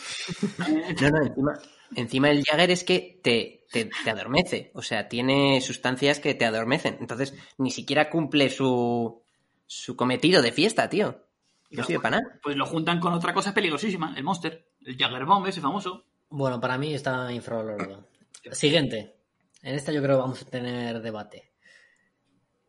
[1.01, 1.53] No, no, encima,
[1.97, 4.71] encima el Jagger es que te, te, te adormece.
[4.75, 6.99] O sea, tiene sustancias que te adormecen.
[7.01, 9.23] Entonces, ni siquiera cumple su,
[9.67, 11.27] su cometido de fiesta, tío.
[11.71, 12.39] No sirve para nada.
[12.43, 14.69] Pues lo juntan con otra cosa peligrosísima, el Monster.
[14.85, 16.05] El Jagerbomb, ese famoso.
[16.29, 18.09] Bueno, para mí está infravalorado.
[18.53, 19.17] Siguiente.
[19.63, 21.53] En esta yo creo que vamos a tener debate.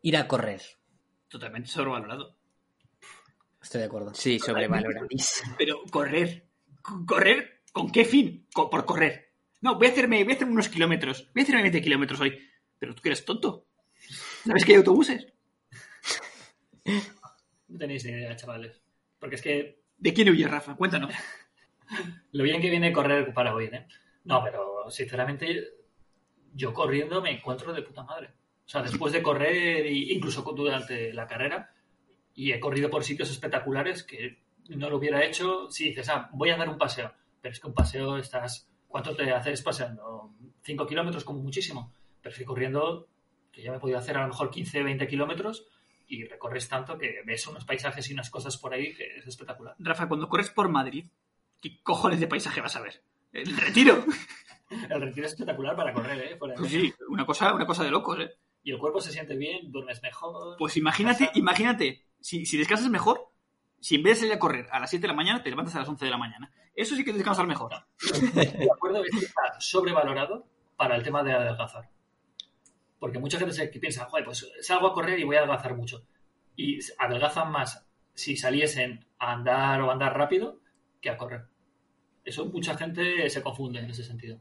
[0.00, 0.62] Ir a correr.
[1.34, 2.36] Totalmente sobrevalorado.
[3.60, 4.14] Estoy de acuerdo.
[4.14, 5.56] Sí, sobrevaloradísimo.
[5.58, 6.46] Pero correr.
[7.04, 7.62] ¿Correr?
[7.72, 8.46] ¿Con qué fin?
[8.54, 9.32] Por correr.
[9.60, 11.32] No, voy a hacerme, voy a hacerme unos kilómetros.
[11.34, 12.38] Voy a hacerme 20 kilómetros hoy.
[12.78, 13.66] Pero tú que eres tonto.
[14.46, 15.26] ¿Sabes que hay autobuses?
[17.66, 18.80] No tenéis ni idea, chavales.
[19.18, 20.76] Porque es que ¿De quién huye Rafa?
[20.76, 21.12] Cuéntanos.
[22.30, 23.88] lo bien que viene correr para hoy, ¿eh?
[24.22, 25.78] No, pero sinceramente
[26.52, 28.30] yo corriendo me encuentro de puta madre.
[28.66, 31.70] O sea, después de correr, incluso durante la carrera,
[32.34, 34.38] y he corrido por sitios espectaculares que
[34.70, 37.12] no lo hubiera hecho si dices, ah, voy a dar un paseo.
[37.40, 38.68] Pero es que un paseo estás...
[38.88, 40.32] ¿Cuánto te haces paseando?
[40.62, 41.92] ¿Cinco kilómetros como muchísimo?
[42.22, 43.08] Pero estoy corriendo,
[43.50, 45.66] que ya me he podido hacer a lo mejor 15, 20 kilómetros
[46.06, 49.74] y recorres tanto que ves unos paisajes y unas cosas por ahí que es espectacular.
[49.78, 51.06] Rafa, cuando corres por Madrid,
[51.60, 53.02] ¿qué cojones de paisaje vas a ver?
[53.32, 54.04] El retiro.
[54.70, 56.28] El retiro es espectacular para correr, ¿eh?
[56.30, 58.30] De Pues sí, una cosa, una cosa de locos, ¿eh?
[58.64, 60.56] Y el cuerpo se siente bien, duermes mejor.
[60.58, 63.30] Pues imagínate, imagínate, si, si descansas mejor,
[63.78, 65.74] si en vez de salir a correr a las 7 de la mañana, te levantas
[65.76, 66.50] a las 11 de la mañana.
[66.74, 67.70] Eso sí que es descansar mejor.
[68.34, 70.46] De acuerdo, es que está sobrevalorado
[70.76, 71.90] para el tema de adelgazar.
[72.98, 75.76] Porque mucha gente se que piensa, joder, pues salgo a correr y voy a adelgazar
[75.76, 76.06] mucho.
[76.56, 80.60] Y adelgazan más si saliesen a andar o a andar rápido
[81.02, 81.44] que a correr.
[82.24, 84.40] Eso mucha gente se confunde en ese sentido.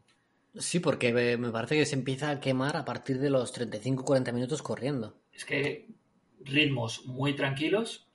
[0.55, 4.33] Sí, porque me me parece que se empieza a quemar a partir de los 35-40
[4.33, 5.17] minutos corriendo.
[5.31, 5.87] Es que
[6.41, 8.07] ritmos muy tranquilos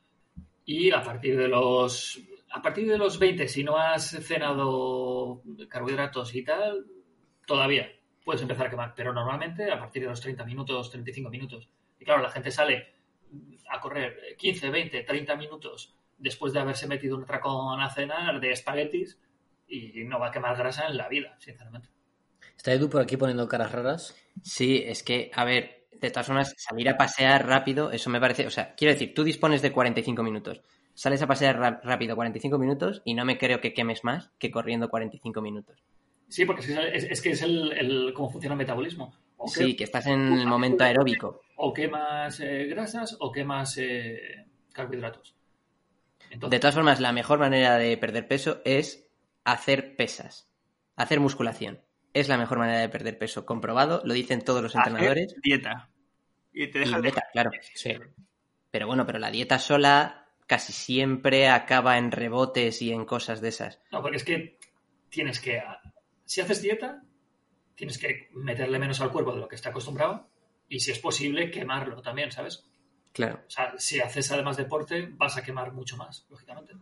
[0.65, 2.21] y a partir de los
[2.51, 6.87] a partir de los 20 si no has cenado carbohidratos y tal
[7.45, 7.91] todavía
[8.25, 8.95] puedes empezar a quemar.
[8.95, 11.69] Pero normalmente a partir de los 30 minutos 35 minutos.
[11.99, 12.95] Y claro la gente sale
[13.69, 18.53] a correr 15 20 30 minutos después de haberse metido un tracón a cenar de
[18.53, 19.19] espaguetis
[19.67, 21.98] y no va a quemar grasa en la vida sinceramente
[22.59, 24.15] Está Edu por aquí poniendo caras raras.
[24.43, 28.47] Sí, es que, a ver, de todas formas, salir a pasear rápido, eso me parece.
[28.47, 30.61] O sea, quiero decir, tú dispones de 45 minutos.
[30.95, 34.89] Sales a pasear rápido 45 minutos y no me creo que quemes más que corriendo
[34.91, 35.83] 45 minutos.
[36.29, 39.47] sí porque es, que es- es que es el, el- cómo funciona el metabolismo O
[39.49, 41.41] Sí, que estás en el momento aeróbico.
[41.57, 45.37] o quemas eh, grasas o quemas eh, carbohidratos.
[46.31, 49.09] De todas formas, la mejor manera de perder peso es
[49.45, 50.51] hacer pesas,
[50.97, 51.81] hacer musculación.
[52.13, 53.45] Es la mejor manera de perder peso.
[53.47, 55.27] Comprobado, lo dicen todos los entrenadores.
[55.33, 55.91] Hacer dieta.
[56.53, 57.03] Y te Y dejas de...
[57.03, 57.51] dieta, claro.
[57.75, 57.95] Sí.
[58.71, 63.49] Pero bueno, pero la dieta sola casi siempre acaba en rebotes y en cosas de
[63.49, 63.81] esas.
[63.93, 64.59] no, porque es que
[65.11, 65.63] tienes que,
[66.25, 67.03] si haces dieta,
[67.75, 70.29] tienes que meterle menos al cuerpo de lo que está acostumbrado
[70.69, 72.65] y si es posible quemarlo también, ¿sabes?
[73.13, 73.43] Claro.
[73.47, 76.75] O sea, si haces además deporte, vas a quemar mucho más, lógicamente.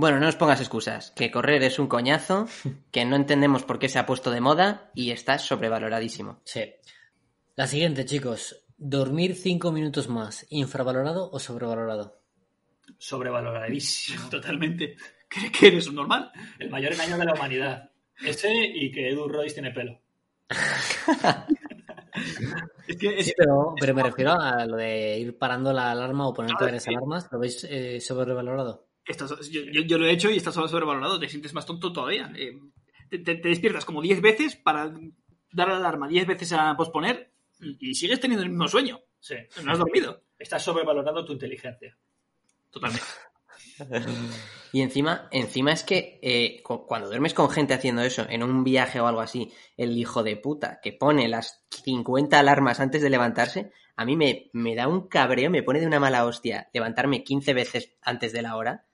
[0.00, 1.10] Bueno, no nos pongas excusas.
[1.16, 2.46] Que correr es un coñazo,
[2.92, 6.40] que no entendemos por qué se ha puesto de moda y está sobrevaloradísimo.
[6.44, 6.72] Sí.
[7.56, 8.64] La siguiente, chicos.
[8.76, 10.46] ¿Dormir 5 minutos más?
[10.50, 12.20] ¿Infravalorado o sobrevalorado?
[12.96, 14.28] Sobrevaloradísimo.
[14.30, 14.96] Totalmente.
[15.28, 16.30] ¿Crees que eres un normal?
[16.60, 17.90] El mayor engaño de la humanidad.
[18.24, 20.00] Ese y que Edu Royce tiene pelo.
[22.88, 26.26] Es que es- Sí, pero, pero me refiero a lo de ir parando la alarma
[26.26, 26.90] o ponerte Claro, varias sí.
[26.90, 27.28] alarmas.
[27.30, 28.87] ¿Lo veis eh, sobrevalorado?
[29.12, 31.18] Estás- yo, yo- yo lo he hecho y estás sobrevalorado.
[31.18, 32.32] Te sientes más tonto todavía.
[32.36, 32.58] Eh,
[33.10, 34.92] te, te- te despiertas como 10 veces para
[35.52, 39.00] dar la alarma 10 veces a posponer y, y sigues teniendo el mismo sueño.
[39.20, 39.34] Sí.
[39.64, 40.22] No has dormido.
[40.38, 41.96] Estás sobrevalorando tu inteligencia.
[42.70, 43.06] Totalmente.
[44.72, 48.62] Y encima, encima es que eh, cu- cuando duermes con gente haciendo eso, en un
[48.62, 53.08] viaje o algo así, el hijo de puta que pone las 50 alarmas antes de
[53.08, 57.24] levantarse, a mí me, me da un cabreo, me pone de una mala hostia levantarme
[57.24, 58.84] 15 veces antes de la hora.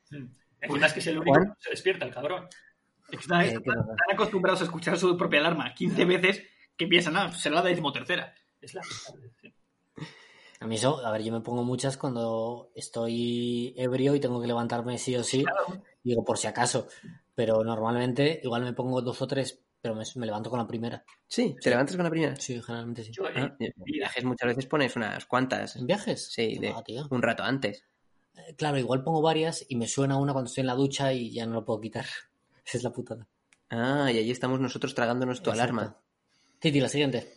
[0.60, 2.46] Encima es que es el único que se despierta, el cabrón.
[3.10, 6.42] Están, Eh, están- acostumbrados a escuchar su propia alarma 15 veces
[6.76, 8.34] que piensan, ah, será la decimotercera.
[8.60, 8.72] Es
[9.40, 9.54] sí.
[10.60, 14.46] A mí eso, a ver, yo me pongo muchas cuando estoy ebrio y tengo que
[14.46, 15.44] levantarme sí o sí.
[16.02, 16.88] Digo, por si acaso.
[17.34, 21.04] Pero normalmente igual me pongo dos o tres, pero me, me levanto con la primera.
[21.26, 22.36] Sí, ¿te levantas con la primera?
[22.36, 23.12] Sí, generalmente sí.
[23.12, 25.76] Yo, eh, Ah, en viajes muchas veces pones unas cuantas.
[25.76, 26.32] ¿En viajes?
[26.32, 27.06] Sí, de va, tío.
[27.10, 27.84] un rato antes.
[28.36, 31.30] Eh, Claro, igual pongo varias y me suena una cuando estoy en la ducha y
[31.30, 32.06] ya no lo puedo quitar.
[32.64, 33.26] Esa es la putada.
[33.70, 35.62] Ah, y allí estamos nosotros tragándonos tu Exacto.
[35.74, 35.96] alarma.
[36.58, 37.32] Titi, la siguiente.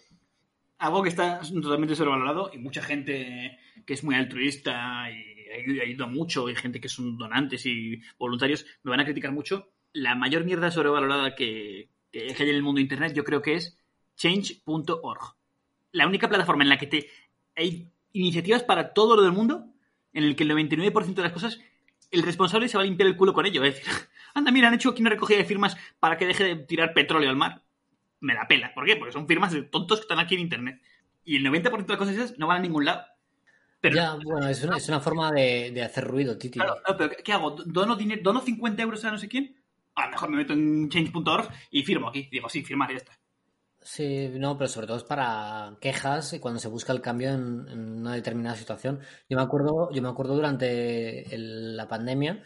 [0.80, 6.06] Algo que está totalmente sobrevalorado y mucha gente que es muy altruista y ayuda, ayuda
[6.06, 9.70] mucho y gente que son donantes y voluntarios me van a criticar mucho.
[9.94, 13.56] La mayor mierda sobrevalorada que, que hay en el mundo de Internet yo creo que
[13.56, 13.80] es
[14.18, 15.36] change.org.
[15.94, 17.08] La única plataforma en la que te
[17.56, 19.74] hay iniciativas para todo lo del mundo
[20.14, 21.60] en el que el 99% de las cosas
[22.12, 23.64] el responsable se va a limpiar el culo con ello.
[23.64, 23.92] Es decir,
[24.34, 27.30] anda, mira, han hecho aquí una recogida de firmas para que deje de tirar petróleo
[27.30, 27.64] al mar
[28.20, 28.74] me la pela.
[28.74, 28.96] ¿Por qué?
[28.96, 30.82] Porque son firmas de tontos que están aquí en internet.
[31.24, 33.06] Y el 90% de las cosas esas no van a ningún lado.
[33.80, 36.58] Pero, ya, bueno, es una, es una forma de, de hacer ruido, Titi.
[36.58, 37.52] claro, no, pero ¿qué hago?
[37.52, 39.56] ¿Dono, dinero, ¿Dono 50 euros a no sé quién?
[39.94, 42.28] A lo mejor me meto en change.org y firmo aquí.
[42.32, 43.17] Digo, sí, firmar y ya está.
[43.90, 47.70] Sí, no, pero sobre todo es para quejas y cuando se busca el cambio en,
[48.00, 49.00] una determinada situación.
[49.30, 52.44] Yo me acuerdo, yo me acuerdo durante el- la pandemia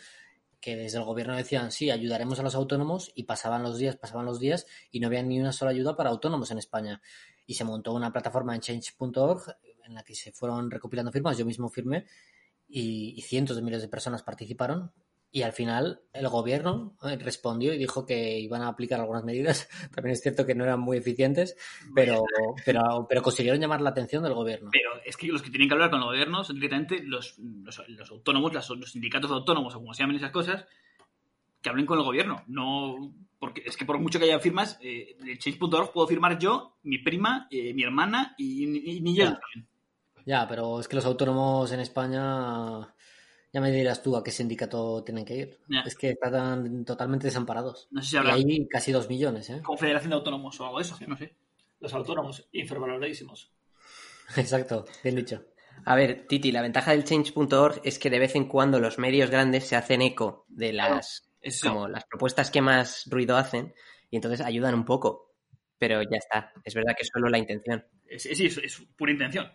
[0.61, 4.25] que desde el gobierno decían sí, ayudaremos a los autónomos y pasaban los días, pasaban
[4.25, 7.01] los días y no había ni una sola ayuda para autónomos en España.
[7.47, 11.45] Y se montó una plataforma en change.org en la que se fueron recopilando firmas, yo
[11.45, 12.05] mismo firmé
[12.69, 14.91] y cientos de miles de personas participaron.
[15.33, 19.69] Y al final el gobierno eh, respondió y dijo que iban a aplicar algunas medidas.
[19.95, 21.55] También es cierto que no eran muy eficientes,
[21.95, 22.21] pero,
[22.65, 24.69] pero, pero consiguieron llamar la atención del gobierno.
[24.71, 27.81] Pero es que los que tienen que hablar con el gobierno son directamente los, los,
[27.87, 30.65] los autónomos, los sindicatos de autónomos o como se llamen esas cosas,
[31.61, 32.43] que hablen con el gobierno.
[32.47, 36.77] No, porque es que por mucho que haya firmas, eh, de change.org puedo firmar yo,
[36.83, 39.33] mi prima, eh, mi hermana y, y- y ni yo.
[40.25, 42.93] Ya, pero es que los autónomos en España,
[43.53, 45.59] ya me dirás tú a qué sindicato tienen que ir.
[45.85, 47.87] Es que están totalmente desamparados.
[47.91, 49.61] No sé si Y habrá hay casi dos millones, ¿eh?
[49.61, 51.35] confederación de autónomos o algo de eso, no sé.
[51.79, 53.51] Los autónomos, infravaloradísimos.
[54.37, 55.43] Exacto, bien dicho.
[55.85, 59.29] A ver, Titi, la ventaja del change.org es que de vez en cuando los medios
[59.29, 61.69] grandes se hacen eco de las, Eso.
[61.69, 63.73] como las propuestas que más ruido hacen
[64.09, 65.33] y entonces ayudan un poco.
[65.77, 67.83] Pero ya está, es verdad que es solo la intención.
[68.05, 69.51] Es, es, es pura intención.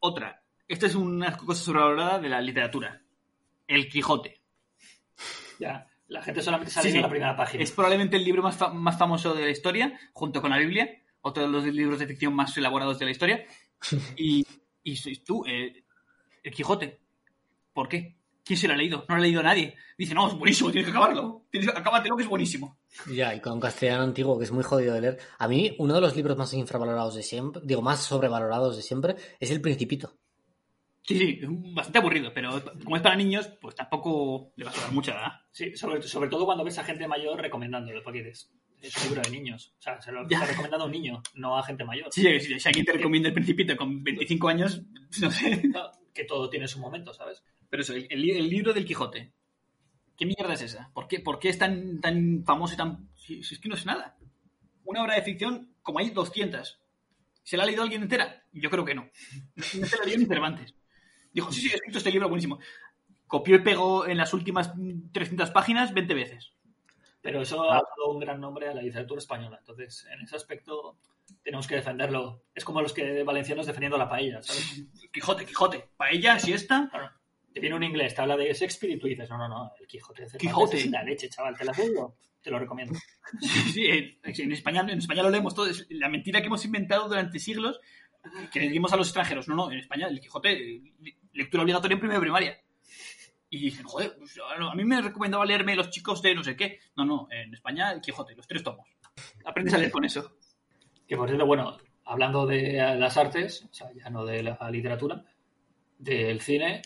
[0.00, 0.42] Otra.
[0.66, 3.01] Esta es una cosa sobrevalorada de la literatura.
[3.66, 4.40] El Quijote.
[5.58, 6.96] Ya, la gente solamente sale Sí, sí.
[6.98, 7.62] en la primera página.
[7.62, 10.88] Es probablemente el libro más, fa- más famoso de la historia, junto con la Biblia,
[11.20, 13.44] otro de los libros de ficción más elaborados de la historia.
[14.16, 14.46] Y,
[14.84, 15.84] y sois tú, eh,
[16.42, 17.00] el Quijote.
[17.72, 18.16] ¿Por qué?
[18.44, 19.04] ¿Quién se lo ha leído?
[19.08, 19.76] No lo ha leído nadie.
[19.96, 21.46] Dice, no, es buenísimo, tienes que acabarlo.
[21.50, 22.78] Tienes, acábatelo, que es buenísimo.
[23.12, 25.18] Ya, y con castellano antiguo, que es muy jodido de leer.
[25.38, 29.14] A mí, uno de los libros más infravalorados de siempre, digo, más sobrevalorados de siempre,
[29.38, 30.16] es El Principito.
[31.04, 34.74] Sí, sí, es bastante aburrido, pero como es para niños, pues tampoco le va a
[34.74, 35.32] sobrar mucha edad.
[35.50, 39.22] Sí, sobre, sobre todo cuando ves a gente mayor recomendándolo, porque es, es un libro
[39.22, 39.74] de niños.
[39.78, 42.12] O sea, se lo está recomendando a un niño, no a gente mayor.
[42.12, 44.82] Sí, sí, si alguien te recomienda el Principito con 25 años,
[45.20, 45.62] no sé.
[45.68, 47.42] No, Que todo tiene su momento, ¿sabes?
[47.68, 49.32] Pero eso, el, el el libro del Quijote.
[50.16, 50.90] ¿Qué mierda es esa?
[50.94, 53.08] ¿Por qué, por qué es tan, tan famoso y tan...
[53.16, 54.16] Si, si es que no es nada.
[54.84, 56.80] Una obra de ficción, como hay 200.
[57.42, 58.44] ¿Se la ha leído alguien entera?
[58.52, 59.10] Yo creo que no.
[59.56, 60.74] No se la leyó ni Cervantes.
[61.32, 62.58] Dijo, sí, sí, he escrito este libro buenísimo.
[63.26, 66.52] Copió y pegó en las últimas mm, 300 páginas 20 veces.
[67.20, 69.56] Pero eso ha dado un gran nombre a la literatura española.
[69.60, 70.98] Entonces, en ese aspecto,
[71.42, 72.42] tenemos que defenderlo.
[72.54, 74.84] Es como los que valencianos defendiendo la paella, ¿sabes?
[75.12, 75.88] Quijote, Quijote.
[75.96, 76.88] Paella, siesta.
[76.90, 77.10] Claro.
[77.52, 79.86] Te viene un inglés, te habla de Shakespeare y tú dices, no, no, no, el
[79.86, 80.26] Quijote.
[80.26, 80.78] de Quijote.
[80.78, 82.16] Es la leche, chaval, ¿te la leído?
[82.40, 82.98] Te lo recomiendo.
[83.40, 85.66] Sí, sí, en, España, en España lo leemos todo.
[85.66, 87.80] Es la mentira que hemos inventado durante siglos
[88.52, 89.48] que le dimos a los extranjeros.
[89.48, 90.82] No, no, en España el Quijote,
[91.32, 92.58] lectura obligatoria en primera primaria.
[93.50, 96.78] Y dicen, joder, pues, a mí me recomendaba leerme Los chicos de no sé qué.
[96.96, 98.88] No, no, en España el Quijote, los tres tomos.
[99.44, 100.36] Aprendes a leer con eso.
[101.06, 105.24] Que por cierto, bueno, hablando de las artes, o sea, ya no de la literatura,
[105.98, 106.82] del cine,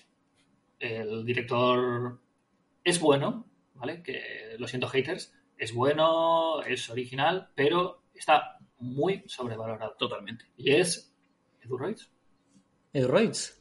[0.79, 2.21] el director
[2.83, 4.03] es bueno, ¿vale?
[4.03, 9.95] Que lo siento, haters, es bueno, es original, pero está muy sobrevalorado.
[9.99, 10.47] Totalmente.
[10.57, 11.15] Y es
[11.63, 12.07] Edu Royce.
[12.93, 13.55] Edu Royce.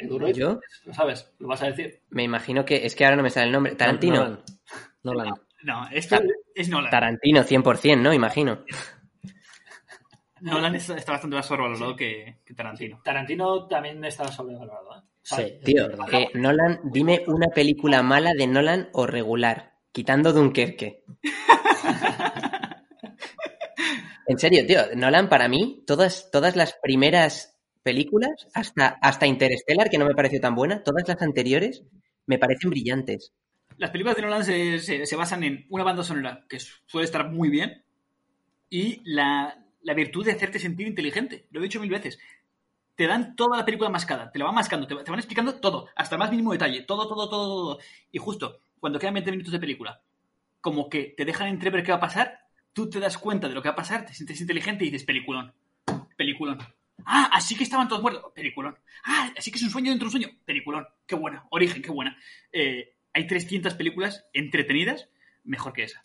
[0.00, 0.60] Royce, ¿Yo?
[0.84, 2.02] lo sabes, lo vas a decir.
[2.10, 3.74] Me imagino que es que ahora no me sale el nombre.
[3.74, 4.38] Tarantino.
[5.02, 6.90] No, esto Ta- es Nolan.
[6.90, 8.12] Tarantino, 100%, ¿no?
[8.12, 8.64] Imagino.
[10.40, 13.00] Nolan está, está bastante más sobrevalorado que, que Tarantino.
[13.02, 15.00] Tarantino también está sobrevalorado, ¿eh?
[15.00, 20.32] O sea, Sí, Tío, que Nolan, dime una película mala de Nolan o regular, quitando
[20.32, 21.04] Dunkerque.
[24.26, 27.57] En serio, tío, Nolan para mí, todas, todas las primeras
[27.88, 31.84] películas, hasta, hasta Interstellar, que no me pareció tan buena, todas las anteriores
[32.26, 33.32] me parecen brillantes.
[33.78, 37.82] Las películas de Nolan se, basan en una banda sonora que suele estar muy bien
[38.68, 41.46] y la, la virtud de hacerte sentir inteligente.
[41.50, 42.18] Lo he dicho mil veces.
[42.94, 45.88] te dan toda la película mascada, te la van mascando, te, te van explicando todo,
[45.96, 47.78] hasta el más mínimo detalle, todo, todo, todo, todo.
[48.12, 50.02] Y justo cuando quedan 20 minutos de película,
[50.60, 52.40] como que te dejan entrever qué va a pasar,
[52.74, 55.06] tú te das cuenta de lo que va a pasar, te sientes inteligente y dices,
[55.06, 55.54] peliculón,
[56.18, 56.58] peliculón.
[57.04, 58.76] Ah, así que estaban todos muertos, peliculón.
[59.04, 60.86] Ah, así que es un sueño dentro de un sueño, peliculón.
[61.06, 62.16] Qué buena, origen, qué buena.
[62.52, 65.08] Eh, hay 300 películas entretenidas
[65.44, 66.02] mejor que esa.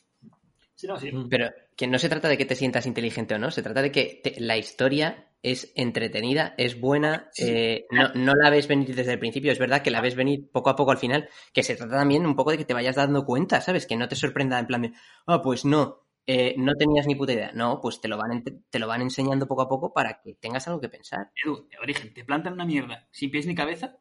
[0.76, 1.12] Sí, no, sí.
[1.30, 3.92] Pero que no se trata de que te sientas inteligente o no, se trata de
[3.92, 9.14] que te- la historia es entretenida, es buena, eh, no, no la ves venir desde
[9.14, 11.76] el principio, es verdad que la ves venir poco a poco al final, que se
[11.76, 13.86] trata también un poco de que te vayas dando cuenta, ¿sabes?
[13.86, 14.94] Que no te sorprenda en plan de,
[15.28, 17.52] ah, pues no, eh, no tenías ni puta idea.
[17.54, 20.68] No, pues te lo, van, te lo van enseñando poco a poco para que tengas
[20.68, 21.32] algo que pensar.
[21.44, 23.98] Edu, de origen, te plantan una mierda sin pies ni cabeza,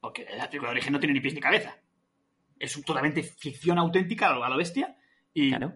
[0.00, 1.78] porque la película de origen no tiene ni pies ni cabeza.
[2.58, 4.96] Es totalmente ficción auténtica a lo, bestia.
[5.32, 5.74] Y, Claro.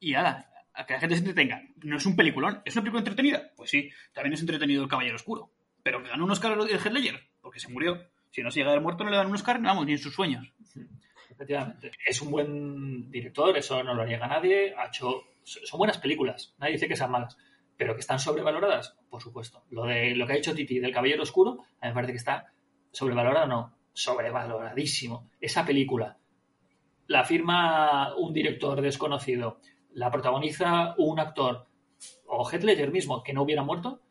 [0.00, 1.62] y nada, a que la gente se entretenga.
[1.82, 3.50] No es un peliculón, ¿es una película entretenida?
[3.56, 5.52] Pues sí, también es entretenido El Caballero Oscuro.
[5.82, 8.10] Pero que ganó un Oscar el Heath Ledger, porque se murió.
[8.30, 9.98] Si no se llega a haber muerto, no le dan un Oscar, vamos, ni en
[9.98, 10.52] sus sueños.
[11.30, 11.90] Efectivamente.
[12.06, 14.74] Es un buen director, eso no lo niega nadie.
[14.76, 17.36] Ha hecho, son buenas películas, nadie dice que sean malas.
[17.76, 19.64] Pero que están sobrevaloradas, por supuesto.
[19.70, 22.18] Lo de lo que ha hecho Titi del Caballero Oscuro, a mí me parece que
[22.18, 22.52] está
[22.90, 25.30] sobrevalorado, no, sobrevaloradísimo.
[25.40, 26.18] Esa película
[27.08, 29.60] la firma un director desconocido,
[29.94, 31.66] la protagoniza un actor
[32.26, 34.02] o Heath Ledger mismo que no hubiera muerto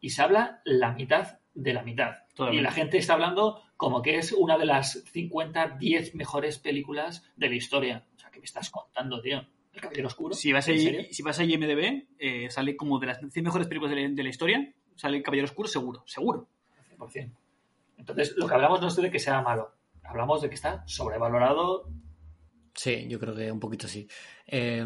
[0.00, 2.14] y se habla la mitad de la mitad.
[2.34, 2.60] Totalmente.
[2.60, 7.24] Y la gente está hablando como que es una de las 50, 10 mejores películas
[7.34, 8.06] de la historia.
[8.14, 9.44] O sea, ¿qué me estás contando, tío?
[9.72, 10.34] ¿El Caballero Oscuro?
[10.34, 13.94] Si vas a, si vas a IMDB, eh, sale como de las 100 mejores películas
[13.94, 16.48] de la, de la historia, sale El Caballero Oscuro seguro, seguro.
[16.98, 17.36] 100%.
[17.98, 19.72] Entonces, lo que hablamos no es de que sea malo.
[20.04, 21.88] Hablamos de que está sobrevalorado.
[22.74, 24.06] Sí, yo creo que un poquito sí.
[24.46, 24.84] Eh,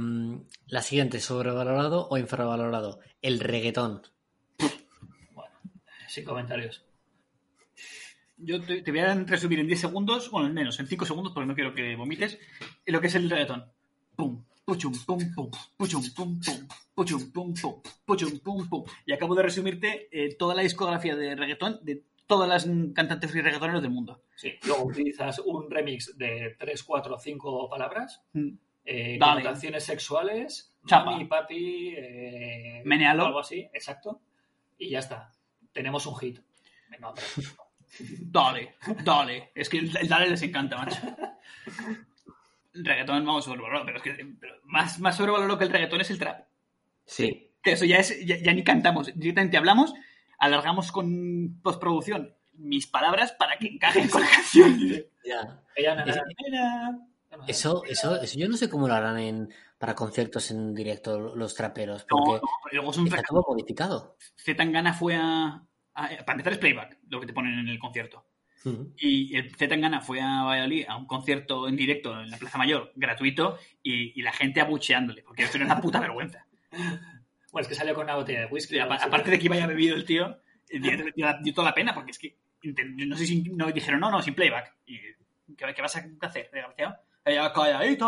[0.66, 3.00] la siguiente, sobrevalorado o infravalorado.
[3.20, 4.02] El reggaetón.
[6.10, 6.84] Sin comentarios.
[8.36, 11.32] Yo te, te voy a resumir en 10 segundos, bueno, en menos, en 5 segundos,
[11.32, 12.38] porque no quiero que vomites,
[12.86, 13.70] lo que es el reggaetón.
[14.16, 18.84] Pum, puchum, pum, pum, puchum, pum, pum, puchum, pum, pum, puchum, pum, pum.
[19.06, 23.40] Y acabo de resumirte eh, toda la discografía de reggaetón de todas las cantantes y
[23.40, 24.24] reggaetoneros del mundo.
[24.34, 24.54] Sí.
[24.66, 28.48] Luego utilizas un remix de 3, 4, 5 palabras Mm.
[28.84, 31.10] eh, con canciones sexuales, Chapa.
[31.12, 33.26] mami, papi, eh, Menealo.
[33.26, 34.22] algo así, exacto.
[34.78, 35.30] Y ya está.
[35.72, 36.40] Tenemos un hit.
[36.88, 37.24] Venga, hombre.
[38.20, 39.50] Dale, dale.
[39.54, 41.00] Es que el, el dale les encanta, macho.
[42.72, 46.10] El reggaetón, vamos, sobrevalorado, pero es que pero más, más sobrevalorado que el reggaetón es
[46.10, 46.46] el trap.
[47.04, 47.50] Sí.
[47.62, 49.92] Que eso ya es, ya, ya ni cantamos, directamente hablamos,
[50.38, 54.78] alargamos con postproducción mis palabras para que encajen con la canción.
[55.24, 55.64] Ya.
[57.46, 61.54] Eso, eso, eso yo no sé cómo lo harán en, para conciertos en directo los
[61.54, 64.16] traperos, No, porque no, pero luego es un está todo modificado.
[64.36, 65.62] Zetangana fue a,
[65.94, 68.26] a- Para empezar es playback, lo que te ponen en el concierto.
[68.98, 72.92] Y el Zetangana fue a Valladolid a un concierto en directo en la Plaza Mayor,
[72.94, 76.46] gratuito, y, y la gente abucheándole, porque esto era una puta vergüenza.
[77.52, 78.78] Bueno, es que salió con una botella de whisky.
[78.78, 80.38] Aparte de que iba a bebido el tío,
[80.68, 84.34] dio, toda la pena, porque es que no sé si no dijeron no, no, sin
[84.36, 84.76] playback.
[84.86, 84.98] Y,
[85.56, 86.94] ¿qué, qué vas a hacer, desgraciado?
[87.24, 88.06] Ella calladita.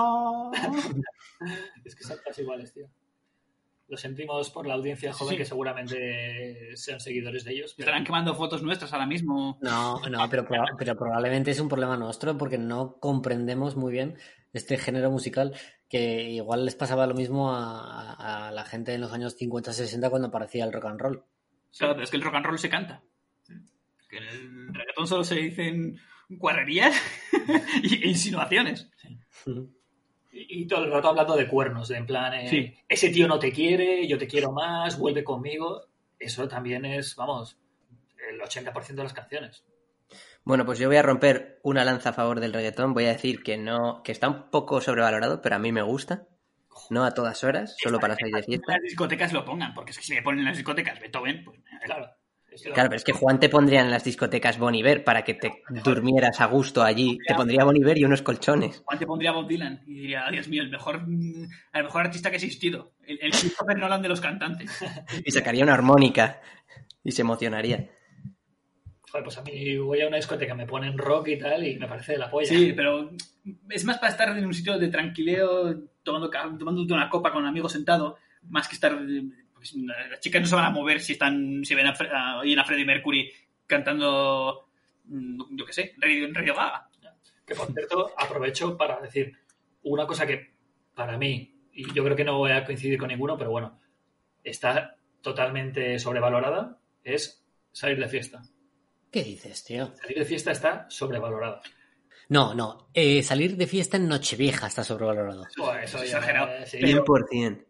[1.84, 2.88] Es que son casi iguales, tío.
[3.88, 5.38] Lo sentimos por la audiencia joven Sí.
[5.38, 7.74] que seguramente sean seguidores de ellos.
[7.76, 9.58] pero- Estarán quemando fotos nuestras ahora mismo.
[9.60, 14.16] No, no, pero, proba- pero probablemente es un problema nuestro porque no comprendemos muy bien
[14.52, 15.54] este género musical
[15.88, 20.08] que igual les pasaba lo mismo a, a- a la gente en los años 50-60
[20.10, 21.24] cuando aparecía el rock and roll.
[21.76, 23.02] Claro, pero es que el rock and roll se canta.
[24.08, 25.98] Que en el reggaetón solo se dicen
[26.38, 26.94] cuarrerías
[27.82, 28.88] y- e insinuaciones.
[30.32, 32.74] Y, y todo el rato hablando de cuernos, de en plan, eh, Sí.
[32.88, 35.86] ese tío no te quiere, yo te quiero más, vuelve conmigo.
[36.18, 37.58] Eso también es, vamos,
[38.30, 39.64] el 80% de las canciones.
[40.44, 42.94] Bueno, pues yo voy a romper una lanza a favor del reggaetón.
[42.94, 46.26] Voy a decir que no, que está un poco sobrevalorado, pero a mí me gusta.
[46.90, 48.72] No a todas horas, solo para salir de fiesta.
[48.72, 51.60] Las discotecas lo pongan, porque es que si me ponen en las discotecas Beethoven, pues
[51.84, 52.08] Claro.
[52.74, 55.62] Claro, pero es que Juan te pondría en las discotecas Bon Iver para que te
[55.84, 57.18] durmieras a gusto allí.
[57.26, 58.82] Te pondría Bon Iver y unos colchones.
[58.84, 62.30] Juan te pondría Bob Dylan y diría, Dios mío, el mejor, mm, el mejor artista
[62.30, 62.92] que ha existido.
[63.04, 64.70] El, el Christopher Nolan de los cantantes.
[65.24, 66.40] Y sacaría una armónica.
[67.04, 67.88] Y se emocionaría.
[69.10, 71.86] Joder, pues a mí voy a una discoteca, me ponen rock y tal, y me
[71.86, 72.48] parece de la polla.
[72.48, 73.10] Sí, pero
[73.68, 77.48] es más para estar en un sitio de tranquileo, tomando, tomándote una copa con un
[77.48, 78.16] amigo sentado,
[78.48, 78.98] más que estar...
[79.62, 79.74] pues,
[80.10, 82.64] las chicas no se van a mover si están si ven a, a, oyen a
[82.64, 83.32] Freddie Mercury
[83.66, 84.68] cantando,
[85.04, 86.88] mm, yo qué sé, Radio, Radio Gaga.
[87.46, 89.32] Que por cierto, aprovecho para decir
[89.82, 90.52] una cosa que
[90.94, 93.78] para mí, y yo creo que no voy a coincidir con ninguno, pero bueno,
[94.44, 97.38] está totalmente sobrevalorada, es
[97.74, 98.42] Salir de fiesta.
[99.10, 99.94] ¿Qué dices, tío?
[99.96, 101.62] Salir de fiesta está sobrevalorado.
[102.28, 102.88] No, no.
[102.92, 105.46] eh, salir de fiesta en Nochevieja está sobrevalorado.
[105.46, 106.66] Eso ya- Exagerado.
[106.66, 107.04] sí, 100%.
[107.06, 107.66] Pero,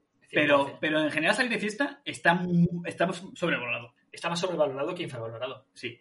[0.81, 2.43] pero en general salir de fiesta está,
[2.87, 3.95] está sobrevalorado.
[4.11, 5.67] Está más sobrevalorado que infravalorado.
[5.75, 6.01] Sí.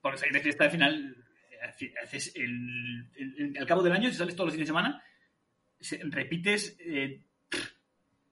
[0.00, 1.16] Porque salir de fiesta al final
[1.50, 5.02] eh, haces el, el- al cabo del año, si sales todos los fines de semana,
[5.80, 7.22] se- repites eh,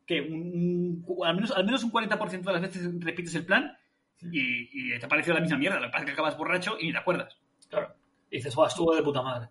[0.07, 3.77] que un, un- al, menos, al menos un 40% de las veces repites el plan
[4.21, 5.81] y, y te ha parecido la misma mierda.
[5.81, 7.37] Lo que pasa es que acabas borracho y ni te acuerdas.
[7.69, 7.95] Claro.
[8.31, 9.49] Y dices, Buah, estuvo de puta madre.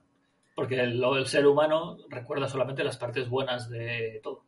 [0.56, 4.44] Porque el, el ser humano recuerda solamente las partes buenas de todo.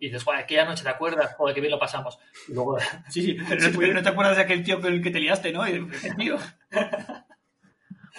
[0.00, 2.18] Y dices, Buah, aquella noche te acuerdas, joder, qué bien lo pasamos.
[2.48, 2.78] Y luego,
[3.08, 5.10] Sí, sí, pero no, te- pero no te acuerdas de aquel tío con el que
[5.10, 5.66] te liaste, ¿no?
[5.68, 6.36] Y, ese tío.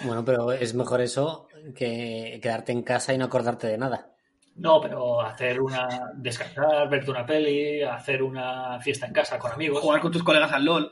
[0.02, 4.14] Bueno, pero es mejor eso que quedarte en casa y no acordarte de nada.
[4.56, 9.80] no, pero hacer una, descansar, verte una peli, hacer una fiesta en casa con amigos.
[9.80, 10.90] Jugar con tus colegas al LOL.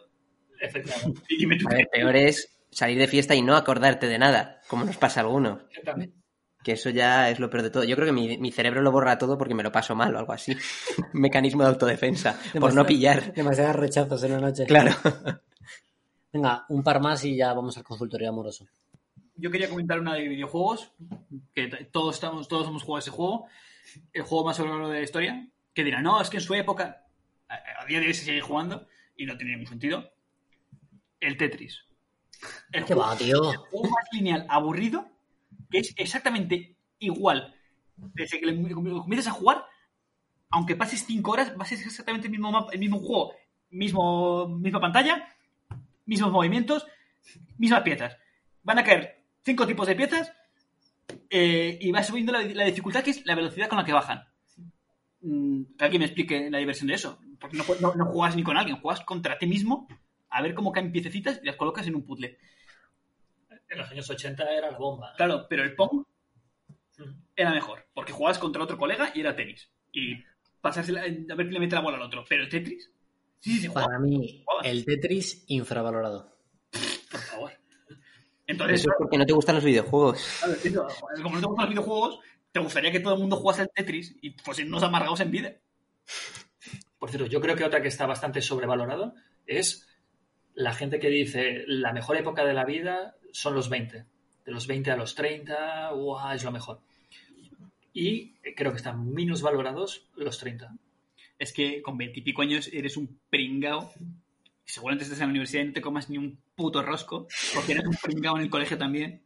[0.60, 1.22] Efectivamente.
[1.70, 5.20] A ver, peor es salir de fiesta y no acordarte de nada, como nos pasa
[5.20, 5.62] a algunos.
[5.70, 6.14] Exactamente.
[6.62, 7.84] Que eso ya es lo peor de todo.
[7.84, 10.18] Yo creo que mi, mi cerebro lo borra todo porque me lo paso mal o
[10.18, 10.56] algo así.
[11.12, 13.32] Mecanismo de autodefensa, por no pillar.
[13.32, 14.66] Demasiados rechazos en una noche.
[14.66, 14.92] Claro.
[16.32, 18.66] Venga, un par más y ya vamos al consultorio amoroso.
[19.36, 20.92] Yo quería comentar una de videojuegos,
[21.54, 23.46] que todos estamos, todos hemos jugado ese juego,
[24.12, 27.04] el juego más sobrevalorado de la historia, que dirán, no, es que en su época,
[27.48, 30.10] a, a día de hoy se sigue jugando, y no tiene ningún sentido,
[31.20, 31.84] el Tetris.
[32.72, 33.50] El ¿Qué juego, va, tío?
[33.52, 35.08] el juego más lineal aburrido,
[35.70, 37.54] que es exactamente igual.
[37.96, 39.64] Desde que le- comienzas a jugar,
[40.50, 43.32] aunque pases 5 horas, va a ser exactamente el mismo, mapa- el mismo juego,
[43.70, 45.28] mismo, misma pantalla,
[46.06, 46.86] mismos movimientos,
[47.58, 48.16] mismas piezas.
[48.62, 50.32] Van a caer cinco tipos de piezas
[51.30, 54.24] eh, y va subiendo la, dificultad, que es la velocidad con la que bajan.
[55.20, 57.18] Mm, Que alguien me explique la diversión de eso.
[57.40, 59.86] Porque no, no juegas ni con alguien, juegas contra ti mismo
[60.30, 62.38] a ver cómo caen piececitas y las colocas en un puzzle.
[63.70, 65.12] En los años 80 era la bomba.
[65.16, 66.04] Claro, pero el Pong
[67.36, 69.70] era mejor, porque jugabas contra otro colega y era tenis.
[69.92, 70.14] Y
[70.60, 72.24] pasársela, a ver quién le mete la bola al otro.
[72.28, 72.90] Pero el Tetris,
[73.38, 74.68] sí, sí, se juega, Para mí, Jugaba.
[74.68, 76.36] el Tetris infravalorado.
[77.10, 77.52] por favor.
[78.46, 80.40] Entonces, Eso es porque no te gustan los videojuegos.
[80.62, 80.88] Claro,
[81.22, 82.18] como no te gustan los videojuegos,
[82.50, 85.52] te gustaría que todo el mundo jugase al Tetris y pues nos amargados en vida.
[86.98, 89.14] Por cierto, yo creo que otra que está bastante sobrevalorado
[89.46, 89.87] es
[90.58, 94.04] la gente que dice la mejor época de la vida son los 20.
[94.44, 96.34] De los 20 a los 30, ¡guau!
[96.34, 96.80] es lo mejor.
[97.92, 100.74] Y creo que están menos valorados los 30.
[101.38, 103.92] Es que con veintipico años eres un pringao.
[104.66, 107.72] y Seguramente estés en la universidad y no te comas ni un puto rosco, porque
[107.72, 109.22] eres un pringao en el colegio también.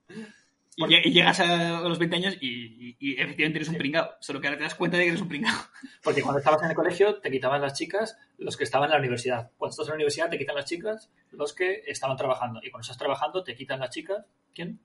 [0.75, 4.12] Y, lle- y llegas a los 20 años y, y- y efectivamente eres un pringao.
[4.20, 5.53] Solo que ahora te das cuenta de que eres un pringao.
[6.03, 8.99] Porque cuando estabas en el colegio te quitaban las chicas los que estaban en la
[8.99, 9.51] universidad.
[9.59, 12.61] Cuando estás en la universidad te quitan las chicas los que estaban trabajando.
[12.62, 14.25] Y cuando estás trabajando te quitan las chicas.
[14.55, 14.81] ¿Quién?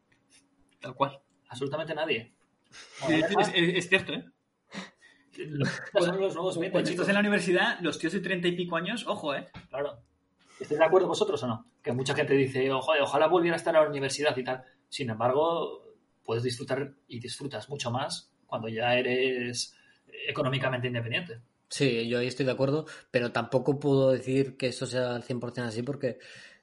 [0.82, 1.20] Tal cual.
[1.50, 2.34] Absolutamente nadie.
[3.08, 4.26] Es, es- es cierto, ¿eh?
[6.00, 8.76] Son los nuevos 20, Cuando estás en la universidad, los tíos de 30 y pico
[8.76, 9.48] años, ojo, ¿eh?
[9.70, 10.02] Claro.
[10.60, 11.68] ¿Estáis de acuerdo vosotros o no?
[11.84, 14.64] Que mucha gente dice, ojo, ojalá volviera a estar en la universidad y tal.
[14.90, 15.84] Sin embargo,
[16.24, 19.76] puedes disfrutar y disfrutas mucho más cuando ya eres
[20.28, 21.40] económicamente independiente.
[21.70, 25.64] Sí, yo ahí estoy de acuerdo, pero tampoco puedo decir que eso sea al 100%
[25.64, 26.18] así porque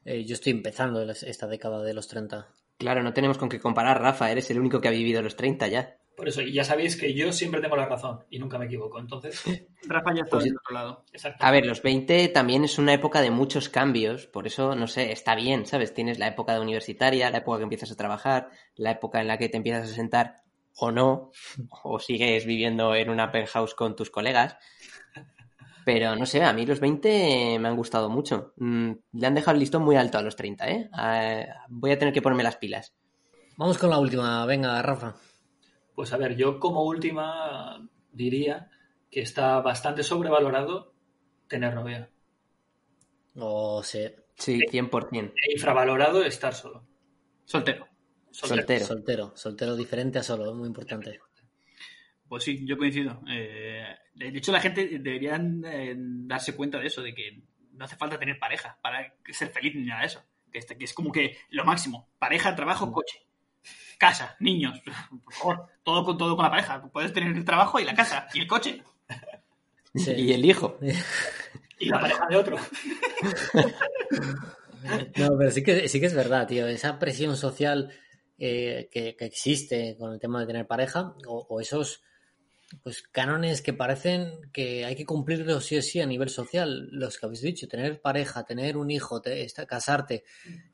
[0.04, 2.48] eh, yo estoy empezando esta década de los 30.
[2.78, 4.30] Claro, no tenemos con qué comparar, Rafa.
[4.30, 5.96] Eres el único que ha vivido los 30 ya.
[6.16, 8.98] Por eso, y ya sabéis que yo siempre tengo la razón y nunca me equivoco.
[9.00, 9.42] Entonces,
[9.88, 11.04] Rafa ya está Pues- del otro lado.
[11.12, 11.44] exacto.
[11.44, 15.10] A ver, los 20 también es una época de muchos cambios, por eso, no sé,
[15.12, 15.92] está bien, ¿sabes?
[15.92, 19.38] Tienes la época de universitaria, la época que empiezas a trabajar, la época en la
[19.38, 20.36] que te empiezas a sentar
[20.76, 21.30] o no,
[21.82, 24.56] o sigues viviendo en una penthouse con tus colegas.
[25.84, 28.54] Pero no sé, a mí los 20 me han gustado mucho.
[28.56, 30.88] Mm, Le han dejado el listón muy alto a los 30, ¿eh?
[31.68, 32.94] Voy a tener que ponerme las pilas.
[33.56, 35.14] Vamos con la última, venga, Rafa.
[35.94, 38.70] Pues a ver, yo como última diría
[39.10, 40.94] que está bastante sobrevalorado
[41.48, 42.10] tener novia.
[43.36, 45.32] O sí, Sí, 100%.
[45.36, 46.86] E infravalorado estar solo.
[47.44, 47.88] Soltero.
[48.30, 48.56] Soltero.
[48.58, 48.84] Soltero.
[48.86, 51.20] soltero, soltero diferente a solo, es muy importante.
[52.28, 53.22] Pues sí, yo coincido.
[53.30, 57.42] Eh, de hecho, la gente debería eh, darse cuenta de eso, de que
[57.72, 60.24] no hace falta tener pareja para ser feliz ni nada de eso.
[60.50, 62.08] Que, que es como que lo máximo.
[62.18, 63.24] Pareja, trabajo, coche.
[63.98, 64.80] Casa, niños.
[65.24, 66.82] Por favor, todo con todo con la pareja.
[66.92, 68.82] Puedes tener el trabajo y la casa y el coche.
[69.94, 70.12] Sí.
[70.12, 70.78] Y el hijo.
[71.78, 72.56] Y la pareja de otro.
[75.16, 76.66] No, pero sí que, sí que es verdad, tío.
[76.66, 77.90] Esa presión social
[78.38, 82.02] eh, que, que existe con el tema de tener pareja, o, o esos,
[82.82, 87.18] pues cánones que parecen que hay que cumplirlos sí o sí a nivel social, los
[87.18, 89.22] que habéis dicho, tener pareja, tener un hijo,
[89.66, 90.24] casarte,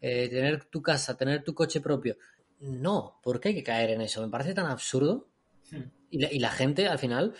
[0.01, 2.17] eh, tener tu casa, tener tu coche propio.
[2.61, 4.23] No, ¿por qué hay que caer en eso?
[4.23, 5.29] Me parece tan absurdo.
[5.71, 5.85] Hmm.
[6.11, 7.35] Y, la, gente, al final,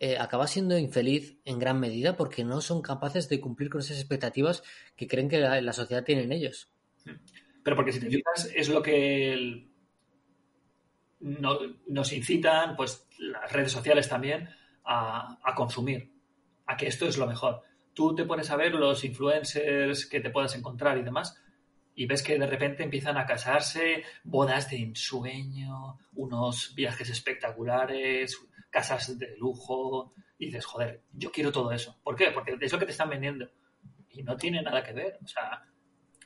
[0.00, 3.98] eh, acaba siendo infeliz en gran medida porque no son capaces de cumplir con esas
[3.98, 4.62] expectativas
[4.96, 6.70] que creen que la, sociedad tiene en ellos.
[7.04, 7.14] Hmm.
[7.62, 9.66] Pero porque si te fijas, es lo que
[11.20, 14.48] nos incitan, pues las redes sociales también,
[14.84, 16.12] a, a, consumir,
[16.66, 17.62] a que esto es lo mejor.
[17.94, 21.40] Tú te pones a ver los influencers que te puedas encontrar y demás,
[21.96, 28.38] y ves que de repente empiezan a casarse, bodas de ensueño, unos viajes espectaculares,
[28.70, 31.98] casas de lujo, y dices, joder, yo quiero todo eso.
[32.04, 32.30] ¿Por qué?
[32.32, 33.50] Porque es lo que te están vendiendo.
[34.10, 35.18] Y no tiene nada que ver.
[35.24, 35.64] O sea,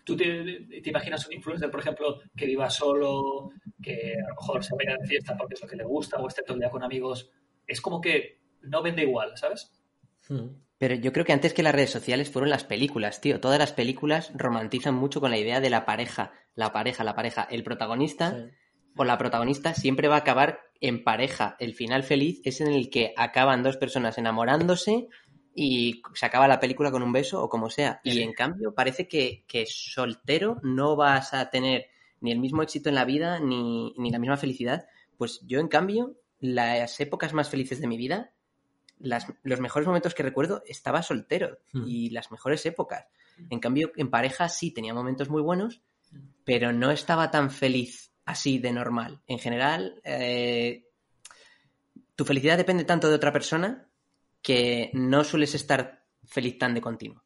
[0.03, 3.51] tú te, imaginas un influencer, por ejemplo, que viva solo,
[3.81, 6.27] que a lo mejor se vaya de fiesta porque es lo que le gusta, o
[6.27, 7.31] esté todo el día con amigos.
[7.65, 9.73] Es como que no vende igual, ¿sabes?
[10.29, 10.49] Hmm.
[10.81, 13.39] Pero yo creo que antes que las redes sociales fueron las películas, tío.
[13.39, 17.47] Todas las películas romantizan mucho con la idea de la pareja, la pareja, la pareja.
[17.51, 18.49] El protagonista
[18.97, 21.55] o la protagonista siempre va a acabar en pareja.
[21.59, 25.09] El final feliz es en el que acaban dos personas enamorándose
[25.55, 28.01] y se acaba la película con un beso o como sea.
[28.03, 31.89] Y en cambio parece que, que soltero no vas a tener
[32.23, 34.87] ni el mismo éxito en la vida ni, ni la misma felicidad.
[35.19, 38.33] Pues yo en cambio, las épocas más felices de mi vida
[39.01, 41.85] los mejores momentos que recuerdo estaba soltero hmm.
[41.87, 43.07] y las mejores épocas.
[43.49, 45.81] En cambio, en pareja sí tenía momentos muy buenos,
[46.45, 49.21] pero no estaba tan feliz así de normal.
[49.27, 50.85] En general, eh,
[52.15, 53.89] tu felicidad depende tanto de otra persona
[54.43, 57.25] que no sueles estar feliz tan de continuo.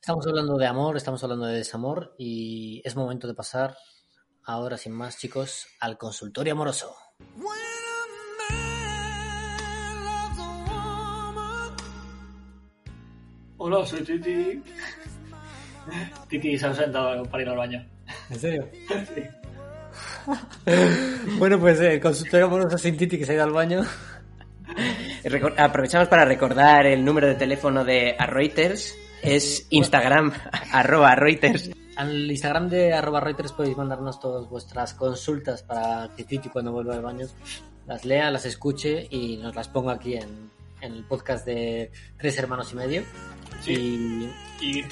[0.00, 3.76] Estamos hablando de amor, estamos hablando de desamor y es momento de pasar
[4.44, 6.94] ahora sin más chicos al consultorio amoroso.
[13.66, 14.62] Hola, soy Titi.
[16.28, 17.82] Titi se ha sentado para ir al baño.
[18.28, 18.68] ¿En serio?
[19.14, 19.22] sí.
[21.38, 23.80] bueno, pues el eh, consultorio amoroso sin Titi que se ha ido al baño.
[25.56, 28.98] Aprovechamos para recordar el número de teléfono de a Reuters.
[29.22, 30.34] Es Instagram,
[30.70, 31.70] arroba Reuters.
[31.96, 36.96] Al Instagram de arroba Reuters podéis mandarnos todas vuestras consultas para que Titi cuando vuelva
[36.96, 37.26] al baño
[37.86, 40.50] las lea, las escuche y nos las ponga aquí en,
[40.82, 43.04] en el podcast de Tres Hermanos y Medio.
[43.64, 44.28] Sí.
[44.60, 44.84] Y, y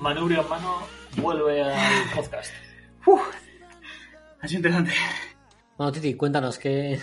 [0.00, 0.78] manubrio en mano
[1.18, 2.50] vuelve al podcast.
[3.04, 3.20] Uf,
[4.46, 4.92] sido interesante.
[5.76, 6.98] Bueno, Titi, cuéntanos que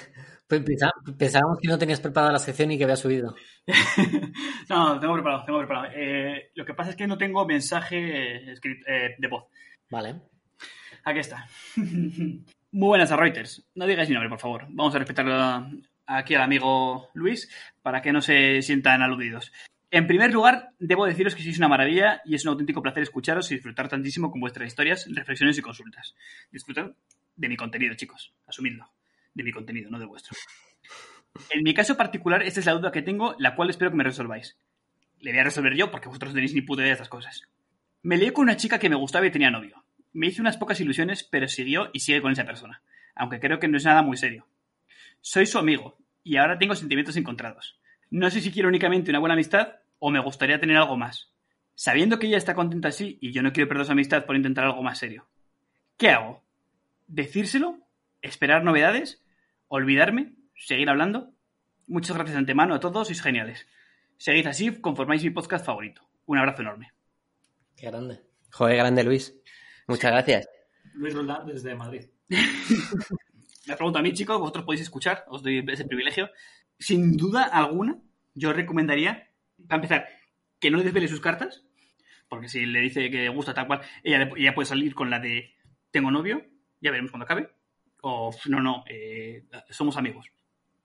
[0.47, 3.35] pensábamos que no tenías preparada la sección y que había subido.
[4.69, 5.87] no, tengo preparado, tengo preparado.
[5.95, 9.45] Eh, lo que pasa es que no tengo mensaje escrito, eh, de voz.
[9.91, 10.15] Vale.
[11.03, 11.47] Aquí está.
[11.75, 12.41] Muy
[12.87, 13.67] buenas a Reuters.
[13.75, 14.65] No digáis mi nombre, por favor.
[14.69, 15.69] Vamos a respetar
[16.07, 17.49] aquí al amigo Luis
[17.83, 19.51] para que no se sientan aludidos.
[19.89, 23.49] En primer lugar, debo deciros que sois una maravilla y es un auténtico placer escucharos
[23.51, 26.13] y disfrutar tantísimo con vuestras historias, reflexiones y consultas.
[26.51, 26.91] Disfrutad
[27.37, 28.33] de mi contenido, chicos.
[28.47, 28.89] Asumidlo.
[29.33, 30.35] De mi contenido, no de vuestro.
[31.51, 34.03] En mi caso particular, esta es la duda que tengo, la cual espero que me
[34.03, 34.57] resolváis.
[35.19, 37.47] Le voy a resolver yo porque vosotros no tenéis ni puta idea de estas cosas.
[38.01, 39.83] Me leí con una chica que me gustaba y tenía novio.
[40.13, 42.81] Me hice unas pocas ilusiones, pero siguió y sigue con esa persona.
[43.15, 44.47] Aunque creo que no es nada muy serio.
[45.21, 47.76] Soy su amigo y ahora tengo sentimientos encontrados.
[48.09, 51.33] No sé si quiero únicamente una buena amistad o me gustaría tener algo más.
[51.75, 54.65] Sabiendo que ella está contenta así y yo no quiero perder su amistad por intentar
[54.65, 55.27] algo más serio.
[55.97, 56.43] ¿Qué hago?
[57.07, 57.79] ¿Decírselo?
[58.21, 59.23] ¿Esperar novedades?
[59.67, 60.33] ¿Olvidarme?
[60.55, 61.33] ¿Seguir hablando?
[61.87, 63.67] Muchas gracias de antemano a todos, sois geniales.
[64.17, 66.01] Seguid así, conformáis mi podcast favorito.
[66.25, 66.93] Un abrazo enorme.
[67.75, 68.21] Qué grande.
[68.51, 69.35] Joder, grande Luis.
[69.87, 70.49] Muchas gracias.
[70.95, 72.05] Luis Roldán desde Madrid.
[73.67, 76.29] Me pregunto a mí, chicos, vosotros podéis escuchar, os doy ese privilegio
[76.79, 77.99] sin duda alguna,
[78.33, 79.31] yo recomendaría,
[79.67, 80.07] para empezar,
[80.59, 81.63] que no desvele sus cartas,
[82.29, 85.53] porque si le dice que le gusta tal cual, ella, puede salir con la de
[85.91, 86.45] tengo novio,
[86.81, 87.49] ya veremos cuando acabe,
[88.01, 90.29] o no, no, eh, somos amigos.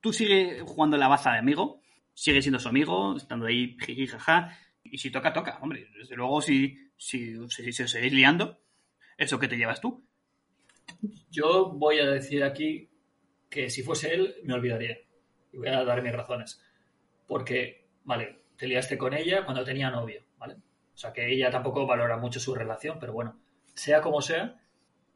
[0.01, 1.83] Tú sigue jugando la baza de amigo,
[2.15, 4.09] sigue siendo su amigo, estando ahí jiji,
[4.85, 8.61] y si toca, toca, hombre, desde luego si, si, si, si os seguís liando,
[9.17, 10.05] eso que te llevas tú.
[11.31, 12.91] Yo voy a decir aquí
[13.49, 14.99] que si fuese él, me olvidaría.
[15.53, 16.63] Y voy a dar mis razones.
[17.27, 20.55] Porque, vale, te liaste con ella cuando tenía novio, ¿vale?
[20.95, 23.41] O sea, que ella tampoco valora mucho su relación, pero bueno,
[23.75, 24.61] sea como sea,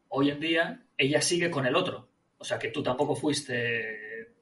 [0.09, 2.09] hoy en día ella sigue con el otro.
[2.39, 4.35] O sea, que tú tampoco fuiste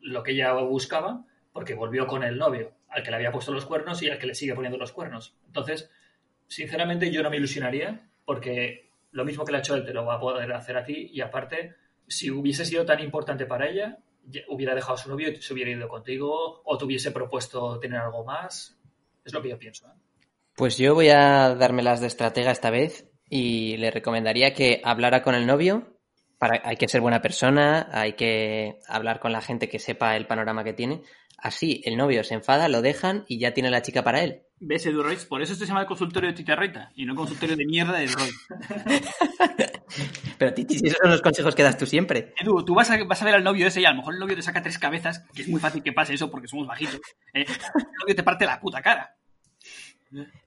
[0.00, 3.66] lo que ella buscaba porque volvió con el novio, al que le había puesto los
[3.66, 5.36] cuernos y al que le sigue poniendo los cuernos.
[5.46, 5.90] Entonces,
[6.46, 10.04] sinceramente, yo no me ilusionaría porque lo mismo que le ha hecho él te lo
[10.04, 11.76] va a poder hacer a ti y aparte,
[12.08, 13.98] si hubiese sido tan importante para ella,
[14.48, 18.00] hubiera dejado a su novio y se hubiera ido contigo o te hubiese propuesto tener
[18.00, 18.78] algo más.
[19.24, 19.86] Es lo que yo pienso.
[19.86, 20.26] ¿eh?
[20.54, 25.34] Pues yo voy a dármelas de estratega esta vez y le recomendaría que hablara con
[25.34, 25.91] el novio.
[26.42, 30.26] Para, hay que ser buena persona, hay que hablar con la gente que sepa el
[30.26, 31.02] panorama que tiene.
[31.38, 34.42] Así el novio se enfada, lo dejan y ya tiene la chica para él.
[34.58, 35.24] ¿Ves, Edu Royce?
[35.24, 37.96] Por eso esto se llama el consultorio de Tita Reita y no consultorio de mierda
[37.96, 38.38] de Edu Royce.
[40.38, 42.34] Pero Titi, si esos son los consejos que das tú siempre.
[42.40, 44.18] Edu, tú vas a, vas a ver al novio ese y a lo mejor el
[44.18, 46.96] novio te saca tres cabezas, que es muy fácil que pase eso porque somos bajitos.
[47.34, 47.46] ¿eh?
[47.46, 49.14] El novio te parte la puta cara.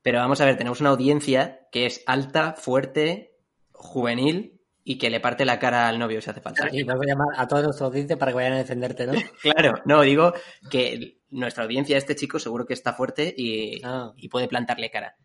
[0.01, 3.37] Pero vamos a ver, tenemos una audiencia que es alta, fuerte,
[3.71, 4.54] juvenil
[4.88, 6.69] y que le parte la cara al novio si hace falta.
[6.71, 9.13] Y vas a llamar a toda nuestra audiencia para que vayan a defenderte, ¿no?
[9.41, 10.31] Claro, no, digo
[10.69, 14.13] que nuestra audiencia, este chico, seguro que está fuerte y, Ah.
[14.15, 15.15] y puede plantarle cara.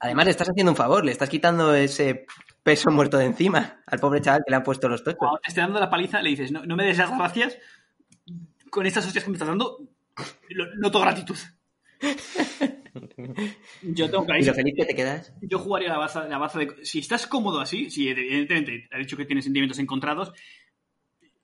[0.00, 2.24] Además, le estás haciendo un favor, le estás quitando ese
[2.62, 5.18] peso muerto de encima al pobre chaval que le han puesto los tochos.
[5.18, 7.58] Cuando te esté dando la paliza, le dices, no, no me des las gracias
[8.70, 9.80] con estas hostias que me estás dando,
[10.78, 11.36] noto gratitud.
[13.82, 15.34] Yo tengo Y lo feliz que te quedas.
[15.42, 16.74] Yo jugaría la baza, la baza de...
[16.84, 20.32] Si estás cómodo así, si evidentemente ha dicho que tienes sentimientos encontrados,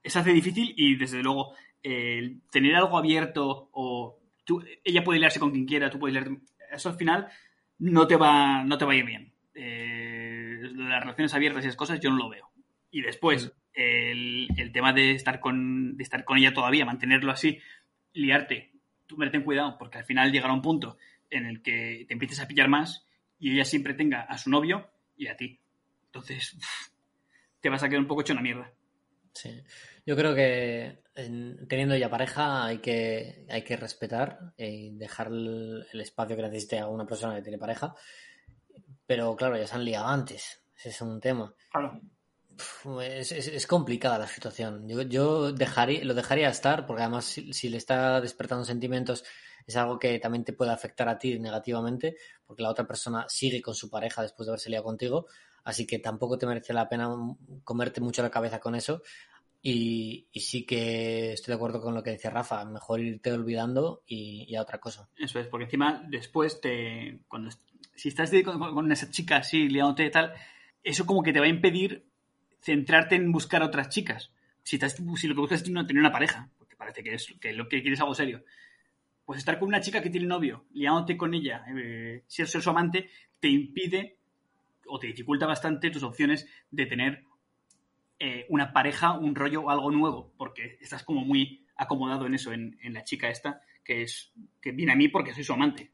[0.03, 1.53] se hace difícil y desde luego
[1.83, 6.37] el tener algo abierto o tú- ella puede liarse con quien quiera, tú puedes liarte...
[6.71, 7.27] Eso al final
[7.79, 9.33] no te va, no te va a ir bien.
[9.53, 12.49] Eh, las relaciones abiertas y esas cosas yo no lo veo.
[12.91, 17.59] Y después, el, el tema de estar, con, de estar con ella todavía, mantenerlo así,
[18.13, 18.71] liarte,
[19.05, 20.97] tú ten cuidado, porque al final llegará un punto
[21.29, 23.05] en el que te empieces a pillar más
[23.39, 25.59] y ella siempre tenga a su novio y a ti.
[26.07, 26.57] Entonces,
[27.59, 28.71] te vas a quedar un poco hecho una mierda.
[29.33, 29.61] Sí.
[30.05, 35.85] Yo creo que en- teniendo ya pareja hay que, hay que respetar y dejar el,
[35.91, 37.93] el espacio que necesite a una persona que tiene pareja.
[39.05, 40.63] Pero claro, ya se han liado antes.
[40.77, 41.53] Ese es un tema.
[41.71, 41.99] Claro.
[43.01, 44.87] Es, es- complicada la situación.
[44.87, 49.23] Yo, yo dejaría, lo dejaría estar porque además si, le está despertando sentimientos
[49.65, 53.61] es algo que también te puede afectar a ti negativamente porque la otra persona sigue
[53.61, 55.27] con su pareja después de haberse liado contigo.
[55.63, 57.09] Así que tampoco te merece la pena
[57.63, 59.01] comerte mucho la cabeza con eso.
[59.63, 62.63] Y, y sí que estoy de acuerdo con lo que decía Rafa.
[62.65, 65.09] Mejor irte olvidando y, a otra cosa.
[65.17, 67.21] Eso es, porque encima después te.
[67.27, 67.49] Cuando,
[67.95, 70.33] si estás con, con esa chica así, liándote y tal,
[70.83, 72.05] eso como que te va a impedir
[72.65, 74.31] centrarte en buscar otras chicas.
[74.63, 77.53] Si, estás, si lo que buscas es tener una pareja, porque parece que, es, que
[77.53, 78.43] lo que quieres es algo serio,
[79.23, 83.09] pues estar con una chica que tiene novio, liándote con ella, eh, ser su amante,
[83.39, 84.17] te impide
[84.87, 87.23] o te dificulta bastante tus opciones de tener
[88.17, 92.51] eh, una pareja, un rollo o algo nuevo, porque estás como muy acomodado en eso,
[92.51, 95.91] en, en la chica esta, que es que viene a mí porque soy su amante.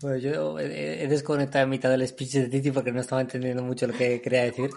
[0.00, 3.86] Bueno, yo he, desconectado en mitad del speech de Titi porque no estaba entendiendo mucho
[3.86, 4.70] lo que quería decir.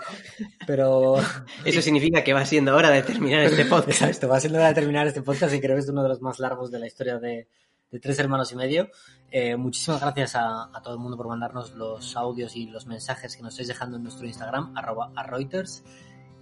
[0.66, 1.16] Pero
[1.66, 4.01] Eso significa que va siendo hora de terminar este podcast.
[4.01, 6.22] Exacto, va siendo hora de terminar este podcast y creo que es uno de los
[6.22, 7.47] más largos de la historia de,
[7.91, 8.89] de Tres Hermanos y Medio.
[9.32, 13.36] Eh, muchísimas gracias a, a todo el mundo por mandarnos los audios y los mensajes
[13.36, 15.84] que nos estáis dejando en nuestro Instagram, arroba a Reuters.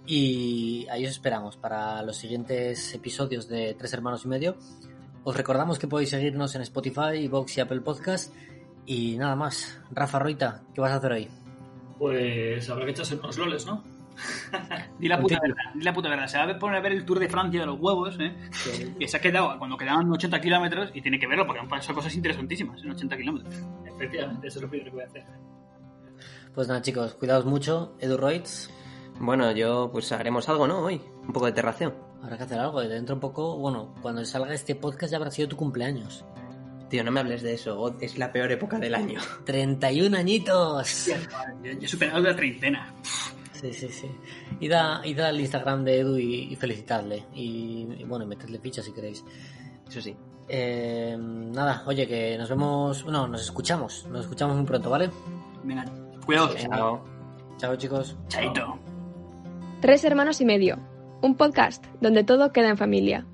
[0.06, 4.56] Y ahí os esperamos para los siguientes episodios de Tres Hermanos y Medio.
[5.24, 8.34] Os recordamos que podéis seguirnos en Spotify, Vox y Apple Podcast.
[8.84, 9.80] Y nada más.
[9.90, 11.28] Rafa Roita, ¿qué vas a hacer hoy?
[11.98, 13.82] Pues habrá que echarse unos loles, ¿no?
[14.98, 16.26] Di la puta verdad, di la puta verdad.
[16.28, 18.32] Se va a poner a ver el Tour de Francia de los huevos, ¿eh?
[18.98, 21.96] que se ha quedado cuando quedaban 80 kilómetros y tiene que verlo porque han pasado
[21.96, 23.54] cosas interesantísimas en 80 kilómetros.
[23.86, 25.24] Efectivamente, eso es lo primero que voy a hacer.
[26.54, 27.96] Pues nada, chicos, cuidaos mucho.
[27.98, 28.68] Edu Roitz,
[29.18, 30.78] Bueno, yo pues haremos algo, ¿no?
[30.80, 31.00] Hoy.
[31.26, 31.94] Un poco de terración.
[32.24, 32.82] Habrá que hacer algo.
[32.82, 36.24] y Dentro un poco, bueno, cuando salga este podcast ya habrá sido tu cumpleaños.
[36.88, 37.94] Tío, no me hables de eso.
[38.00, 39.20] Es la peor época del año.
[39.44, 41.06] 31 añitos.
[41.06, 41.18] Ya,
[41.62, 42.94] ya he superado la treintena.
[43.52, 44.10] Sí, sí, sí.
[44.60, 47.26] Id, a- id al Instagram de Edu y, y felicitadle.
[47.34, 49.22] Y, y bueno, y metedle ficha si queréis.
[49.88, 50.16] Eso sí.
[50.48, 53.04] Eh, nada, oye, que nos vemos.
[53.06, 54.06] No, nos escuchamos.
[54.10, 55.10] Nos escuchamos muy pronto, ¿vale?
[55.62, 55.84] Venga,
[56.24, 56.54] cuidado.
[56.54, 57.04] Chao.
[57.58, 58.16] Chao, chicos.
[58.28, 58.78] Chaito.
[59.80, 60.78] Tres hermanos y medio.
[61.24, 63.24] Un podcast donde todo queda en familia.